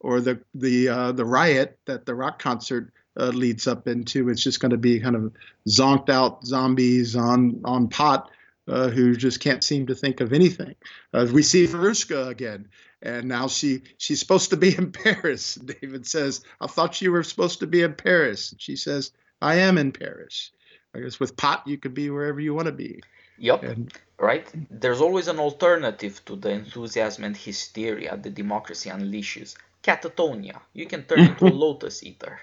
[0.00, 4.42] or the the uh, the riot that the rock concert uh, leads up into, it's
[4.42, 5.32] just going to be kind of
[5.68, 8.30] zonked out zombies on on pot
[8.68, 10.74] uh, who just can't seem to think of anything.
[11.12, 12.68] Uh, we see Veruschka again
[13.04, 15.54] and now she she's supposed to be in Paris.
[15.80, 19.78] David says, "I thought you were supposed to be in Paris." She says, "I am
[19.78, 20.50] in Paris."
[20.94, 23.02] I guess with pot you could be wherever you want to be.
[23.38, 23.62] Yep.
[23.64, 24.46] And, right?
[24.70, 29.56] There's always an alternative to the enthusiasm and hysteria that democracy unleashes.
[29.82, 30.60] Catatonia.
[30.72, 32.40] You can turn into a lotus eater.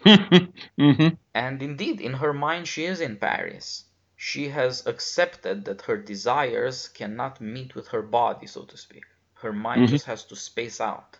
[0.06, 1.08] mm-hmm.
[1.34, 3.84] And indeed, in her mind, she is in Paris.
[4.16, 9.04] She has accepted that her desires cannot meet with her body, so to speak.
[9.34, 9.92] Her mind mm-hmm.
[9.92, 11.18] just has to space out.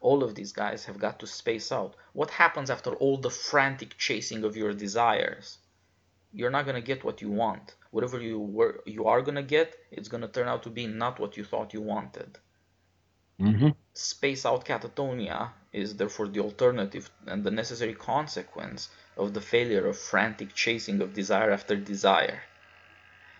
[0.00, 1.94] All of these guys have got to space out.
[2.12, 5.58] What happens after all the frantic chasing of your desires?
[6.32, 7.74] You're not gonna get what you want.
[7.90, 11.36] Whatever you were, you are gonna get, it's gonna turn out to be not what
[11.36, 12.38] you thought you wanted.
[13.40, 13.70] Mm-hmm.
[13.94, 19.98] Space out catatonia is therefore the alternative and the necessary consequence of the failure of
[19.98, 22.42] frantic chasing of desire after desire.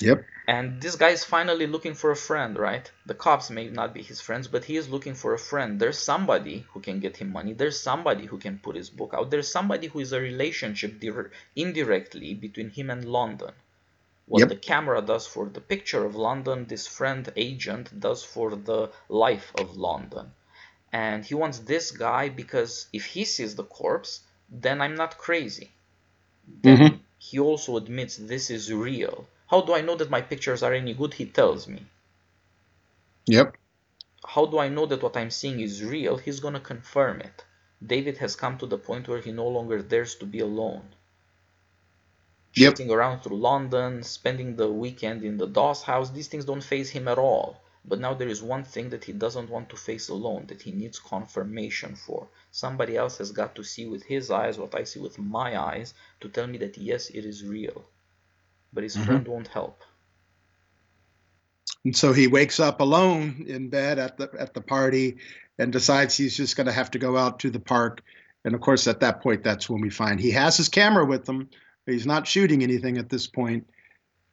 [0.00, 0.24] Yep.
[0.48, 2.90] And this guy is finally looking for a friend, right?
[3.06, 5.78] The cops may not be his friends, but he is looking for a friend.
[5.78, 7.52] There's somebody who can get him money.
[7.52, 9.30] There's somebody who can put his book out.
[9.30, 11.00] There's somebody who is a relationship
[11.54, 13.52] indirectly between him and London.
[14.26, 14.48] What yep.
[14.48, 19.52] the camera does for the picture of London, this friend agent does for the life
[19.58, 20.32] of London.
[20.92, 24.20] And he wants this guy because if he sees the corpse,
[24.50, 25.70] then I'm not crazy.
[26.62, 26.96] Then mm-hmm.
[27.18, 30.94] he also admits this is real how do I know that my pictures are any
[30.94, 31.12] good?
[31.12, 31.84] He tells me.
[33.26, 33.54] Yep.
[34.24, 36.16] How do I know that what I'm seeing is real?
[36.16, 37.44] He's going to confirm it.
[37.86, 40.94] David has come to the point where he no longer dares to be alone.
[42.54, 42.72] Yep.
[42.76, 46.90] Shooting around through London, spending the weekend in the Doss house, these things don't phase
[46.90, 47.62] him at all.
[47.84, 50.70] But now there is one thing that he doesn't want to face alone, that he
[50.70, 52.28] needs confirmation for.
[52.50, 55.94] Somebody else has got to see with his eyes what I see with my eyes
[56.20, 57.84] to tell me that yes, it is real
[58.72, 59.04] but his mm-hmm.
[59.04, 59.82] friend won't help.
[61.84, 65.16] And so he wakes up alone in bed at the at the party
[65.58, 68.02] and decides he's just going to have to go out to the park.
[68.44, 71.28] And of course, at that point, that's when we find he has his camera with
[71.28, 71.48] him.
[71.86, 73.66] He's not shooting anything at this point.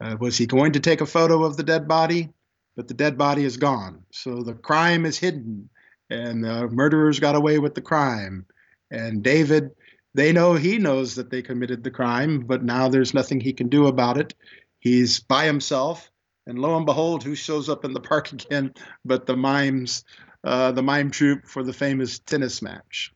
[0.02, 2.30] Uh, was he going to take a photo of the dead body?
[2.76, 4.04] But the dead body is gone.
[4.12, 5.70] So the crime is hidden,
[6.10, 8.46] and the murderers got away with the crime.
[8.90, 9.72] And David
[10.16, 13.70] they know he knows that they committed the crime, but now there's nothing he can
[13.70, 14.34] do about it.
[14.80, 16.10] He's by himself,
[16.48, 18.74] and lo and behold, who shows up in the park again
[19.06, 20.04] but the mimes,
[20.44, 23.14] uh, the mime troupe for the famous tennis match.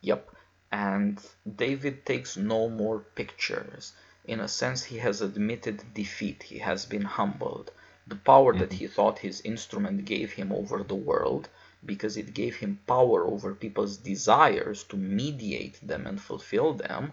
[0.00, 0.30] Yep,
[0.70, 1.20] and
[1.56, 3.92] David takes no more pictures.
[4.24, 6.42] In a sense, he has admitted defeat.
[6.42, 7.70] He has been humbled.
[8.06, 8.60] The power mm-hmm.
[8.60, 11.48] that he thought his instrument gave him over the world
[11.84, 17.12] because it gave him power over people's desires to mediate them and fulfill them,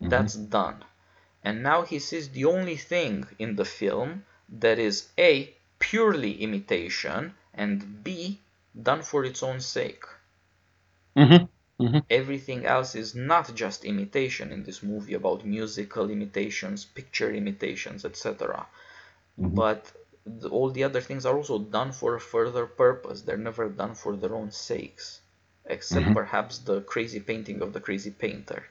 [0.00, 0.08] mm-hmm.
[0.08, 0.84] that's done.
[1.42, 7.34] And now he sees the only thing in the film that is A, purely imitation,
[7.54, 8.40] and B,
[8.80, 10.04] done for its own sake.
[11.16, 11.46] Mm-hmm.
[11.80, 11.98] Mm-hmm.
[12.08, 18.66] Everything else is not just imitation in this movie about musical imitations, picture imitations, etc.
[19.38, 19.54] Mm-hmm.
[19.54, 19.92] But
[20.24, 23.22] the, all the other things are also done for a further purpose.
[23.22, 25.20] They're never done for their own sakes,
[25.66, 26.14] except mm-hmm.
[26.14, 28.64] perhaps the crazy painting of the crazy painter.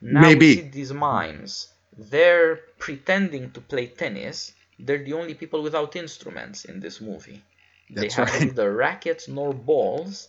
[0.00, 0.46] Now Maybe.
[0.46, 1.68] we see these mimes.
[1.96, 4.52] They're pretending to play tennis.
[4.78, 7.42] They're the only people without instruments in this movie.
[7.90, 8.42] That's they have right.
[8.44, 10.28] neither rackets nor balls,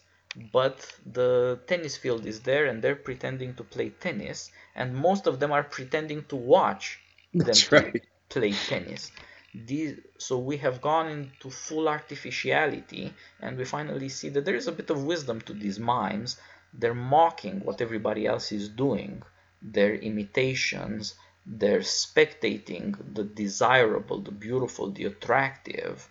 [0.52, 5.40] but the tennis field is there and they're pretending to play tennis, and most of
[5.40, 7.00] them are pretending to watch
[7.34, 8.04] That's them right.
[8.30, 9.12] play tennis.
[9.54, 14.68] These, so we have gone into full artificiality and we finally see that there is
[14.68, 16.40] a bit of wisdom to these mimes.
[16.74, 19.24] They're mocking what everybody else is doing
[19.62, 26.08] their imitations they're spectating the desirable the beautiful the attractive.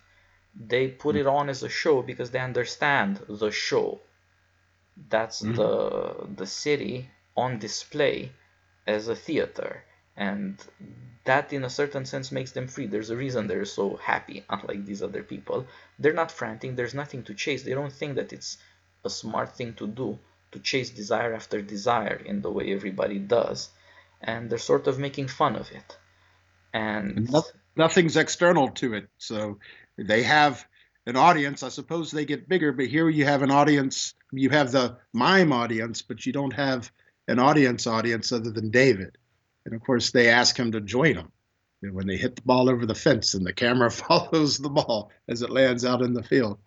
[0.54, 1.20] They put hmm.
[1.20, 4.00] it on as a show because they understand the show
[5.08, 5.54] that's mm-hmm.
[5.54, 8.32] the the city on display
[8.86, 9.84] as a theater.
[10.16, 10.62] And
[11.24, 12.86] that in a certain sense makes them free.
[12.86, 15.66] There's a reason they're so happy unlike these other people.
[15.98, 16.76] They're not frantic.
[16.76, 17.62] There's nothing to chase.
[17.62, 18.58] They don't think that it's
[19.04, 20.18] a smart thing to do
[20.52, 23.70] to chase desire after desire in the way everybody does.
[24.20, 25.96] And they're sort of making fun of it.
[26.72, 27.30] And
[27.76, 29.08] nothing's external to it.
[29.18, 29.58] So
[29.96, 30.66] they have
[31.10, 31.62] an audience.
[31.62, 34.14] I suppose they get bigger, but here you have an audience.
[34.32, 36.90] You have the mime audience, but you don't have
[37.28, 39.18] an audience audience other than David.
[39.66, 41.32] And of course, they ask him to join them
[41.82, 45.10] and when they hit the ball over the fence, and the camera follows the ball
[45.28, 46.58] as it lands out in the field.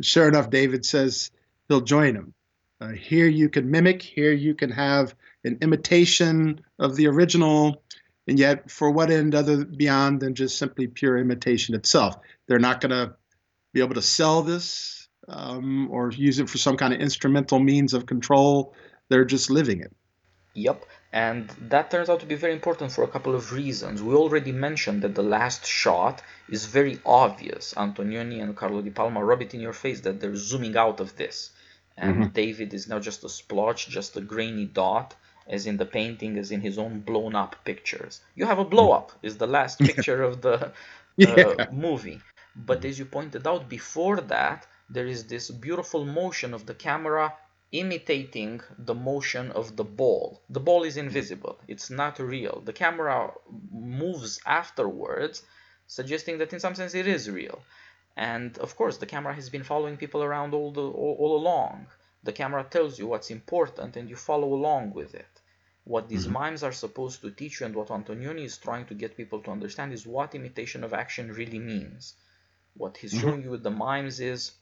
[0.00, 1.30] Sure enough, David says
[1.68, 2.34] he'll join him.
[2.80, 4.02] Uh, here you can mimic.
[4.02, 5.14] Here you can have
[5.44, 7.82] an imitation of the original,
[8.26, 12.16] and yet for what end other beyond than just simply pure imitation itself?
[12.46, 13.14] They're not going to
[13.72, 17.94] be able to sell this um, or use it for some kind of instrumental means
[17.94, 18.74] of control.
[19.08, 19.94] They're just living it.
[20.54, 20.84] Yep.
[21.12, 24.02] And that turns out to be very important for a couple of reasons.
[24.02, 27.74] We already mentioned that the last shot is very obvious.
[27.74, 31.16] Antonioni and Carlo Di Palma rub it in your face that they're zooming out of
[31.16, 31.50] this.
[31.98, 32.32] And mm-hmm.
[32.32, 35.14] David is now just a splotch, just a grainy dot,
[35.46, 38.22] as in the painting, as in his own blown up pictures.
[38.34, 40.70] You have a blow up, is the last picture of the uh,
[41.16, 41.66] yeah.
[41.70, 42.20] movie.
[42.54, 47.34] But as you pointed out before that, there is this beautiful motion of the camera
[47.72, 50.42] imitating the motion of the ball.
[50.50, 52.60] The ball is invisible, it's not real.
[52.60, 53.32] The camera
[53.70, 55.42] moves afterwards,
[55.86, 57.62] suggesting that in some sense it is real.
[58.16, 61.86] And of course, the camera has been following people around all, the, all, all along.
[62.22, 65.40] The camera tells you what's important and you follow along with it.
[65.84, 66.34] What these mm-hmm.
[66.34, 69.50] mimes are supposed to teach you and what Antonioni is trying to get people to
[69.50, 72.14] understand is what imitation of action really means.
[72.74, 73.20] What he's mm-hmm.
[73.20, 74.52] showing you with the mimes is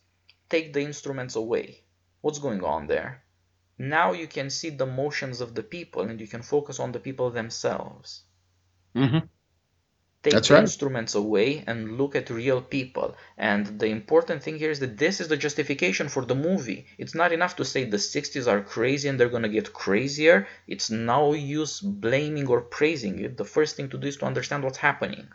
[0.49, 1.85] take the instruments away
[2.21, 3.23] what's going on there.
[3.79, 7.01] Now you can see the motions of the people and you can focus on the
[7.01, 8.23] people themselves.
[8.95, 9.27] Mm-hmm.
[10.23, 10.61] Take That's the right.
[10.61, 13.17] instruments away and look at real people.
[13.39, 16.85] And the important thing here is that this is the justification for the movie.
[16.99, 20.47] It's not enough to say the 60s are crazy and they're going to get crazier.
[20.67, 23.39] It's no use blaming or praising it.
[23.39, 25.29] The first thing to do is to understand what's happening.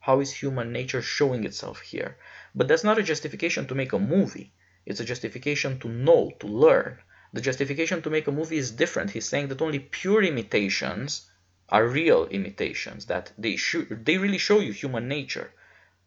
[0.00, 2.16] How is human nature showing itself here?
[2.54, 4.52] But that's not a justification to make a movie.
[4.86, 6.98] It's a justification to know, to learn.
[7.32, 9.10] The justification to make a movie is different.
[9.10, 11.30] He's saying that only pure imitations
[11.68, 13.56] are real imitations, that they,
[13.90, 15.52] they really show you human nature.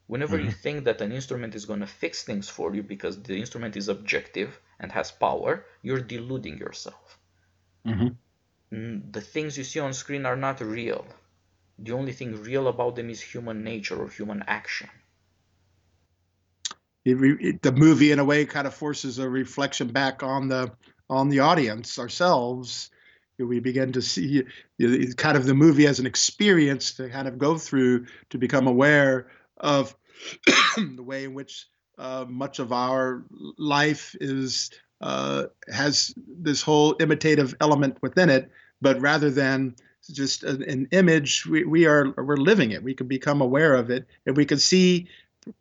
[0.07, 0.47] Whenever mm-hmm.
[0.47, 3.77] you think that an instrument is going to fix things for you because the instrument
[3.77, 7.17] is objective and has power, you're deluding yourself.
[7.87, 9.11] Mm-hmm.
[9.11, 11.05] The things you see on screen are not real.
[11.79, 14.89] The only thing real about them is human nature or human action.
[17.05, 20.71] It, it, the movie in a way kind of forces a reflection back on the
[21.09, 22.89] on the audience ourselves.
[23.37, 24.43] We begin to see
[25.17, 29.27] kind of the movie as an experience to kind of go through to become aware
[29.57, 29.95] of
[30.77, 31.67] the way in which
[31.97, 33.25] uh, much of our
[33.57, 34.69] life is
[35.01, 38.49] uh, has this whole imitative element within it
[38.81, 39.75] but rather than
[40.11, 42.83] just an, image we, we are we're living it.
[42.83, 44.05] We can become aware of it.
[44.25, 45.07] And we can see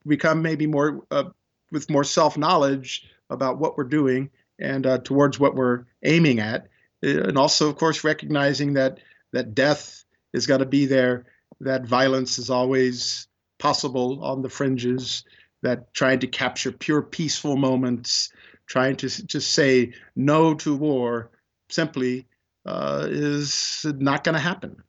[0.07, 1.31] become maybe more uh,
[1.71, 6.69] with more self knowledge about what we're doing and uh, towards what we're aiming at,
[7.05, 8.99] uh, and also, of course, recognizing that
[9.33, 11.25] that death is going to be there,
[11.61, 13.27] that violence is always
[13.59, 15.25] possible on the fringes,
[15.63, 18.31] that trying to capture pure peaceful moments,
[18.67, 21.31] trying to just say no to war,
[21.69, 22.27] simply
[22.65, 24.83] uh, is not going to happen.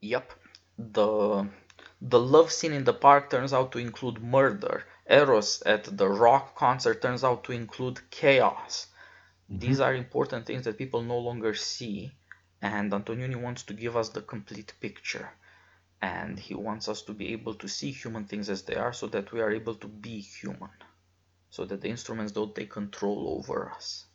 [0.00, 0.32] Yep,
[0.78, 1.48] the
[2.00, 4.84] the love scene in the park turns out to include murder.
[5.08, 8.86] Eros at the rock concert turns out to include chaos.
[9.50, 9.58] Mm-hmm.
[9.58, 12.12] These are important things that people no longer see,
[12.62, 15.28] and Antonioni wants to give us the complete picture.
[16.00, 19.06] And he wants us to be able to see human things as they are so
[19.08, 20.70] that we are able to be human,
[21.50, 24.06] so that the instruments don't take control over us.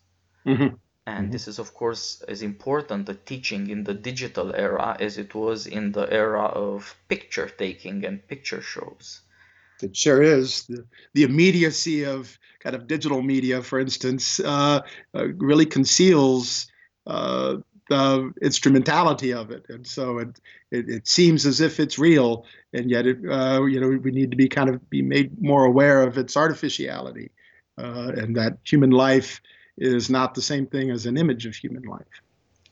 [0.48, 0.76] Mm-hmm.
[1.07, 1.32] And mm-hmm.
[1.32, 5.68] this is, of course, as important a teaching in the digital era as it was
[5.68, 9.22] in the era of picture taking and picture shows.
[9.82, 10.64] It sure is.
[10.64, 14.82] The, the immediacy of kind of digital media, for instance, uh,
[15.14, 16.68] uh, really conceals
[17.06, 17.57] uh,
[17.90, 20.40] the instrumentality of it, and so it,
[20.72, 24.32] it, it seems as if it's real, and yet it uh, you know we need
[24.32, 27.30] to be kind of be made more aware of its artificiality,
[27.77, 29.40] uh, and that human life
[29.77, 32.22] is not the same thing as an image of human life.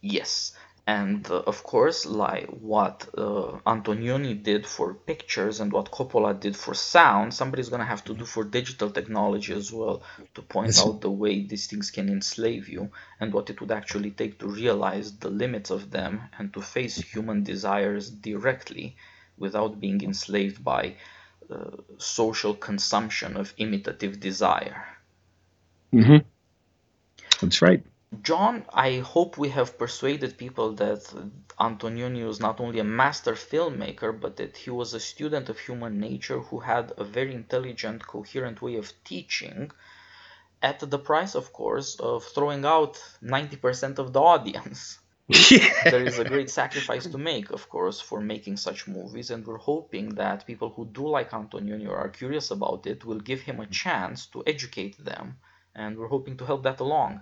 [0.01, 0.53] Yes,
[0.85, 6.57] and uh, of course, like what uh, Antonioni did for pictures and what Coppola did
[6.57, 10.03] for sound, somebody's gonna have to do for digital technology as well
[10.35, 10.85] to point yes.
[10.85, 12.89] out the way these things can enslave you
[13.21, 16.97] and what it would actually take to realize the limits of them and to face
[16.97, 18.97] human desires directly
[19.37, 20.95] without being enslaved by
[21.49, 24.85] uh, social consumption of imitative desire.
[25.93, 26.27] Mm-hmm.
[27.43, 27.83] That's right.
[28.21, 31.03] John, I hope we have persuaded people that
[31.59, 35.99] Antonioni was not only a master filmmaker, but that he was a student of human
[35.99, 39.71] nature who had a very intelligent, coherent way of teaching,
[40.61, 44.99] at the price, of course, of throwing out 90% of the audience.
[45.51, 45.89] Yeah.
[45.89, 49.57] there is a great sacrifice to make, of course, for making such movies, and we're
[49.57, 53.59] hoping that people who do like Antonioni or are curious about it will give him
[53.59, 55.37] a chance to educate them,
[55.75, 57.21] and we're hoping to help that along.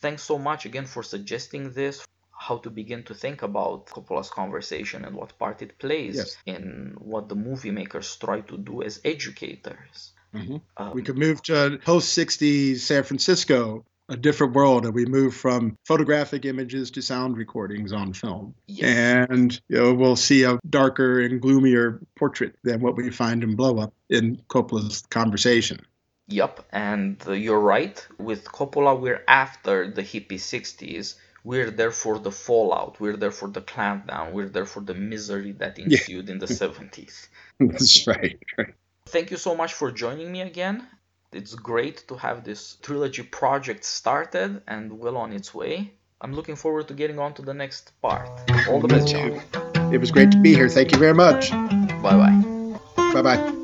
[0.00, 5.04] Thanks so much again for suggesting this, how to begin to think about Coppola's conversation
[5.04, 6.36] and what part it plays Yes.
[6.46, 10.12] in what the movie makers try to do as educators.
[10.34, 10.60] Mhm.
[10.76, 15.34] Um, We could move to post 60s San Francisco, a different world, and we move
[15.34, 18.54] from photographic images to sound recordings on film.
[18.66, 19.28] yes.
[19.30, 23.54] And you know, we'll see a darker and gloomier portrait than what we find in
[23.56, 25.80] Blow Up in Coppola's conversation.
[26.28, 28.06] Yep, and you're right.
[28.18, 31.16] With Coppola, we're after the hippie 60s.
[31.44, 32.98] We're there for the fallout.
[32.98, 34.32] We're there for the clampdown.
[34.32, 35.84] We're there for the misery that Yeah.
[35.84, 37.28] ensued in the 70s.
[37.60, 38.38] That's right.
[39.06, 40.86] Thank you so much for joining me again.
[41.32, 45.92] It's great to have this trilogy project started and well on its way.
[46.22, 48.30] I'm looking forward to getting on to the next part.
[48.68, 49.08] All the best.
[49.08, 49.42] John.
[49.92, 50.70] It was great to be here.
[50.70, 51.50] Thank you very much.
[51.50, 52.80] Bye bye.
[53.12, 53.60] Bye bye.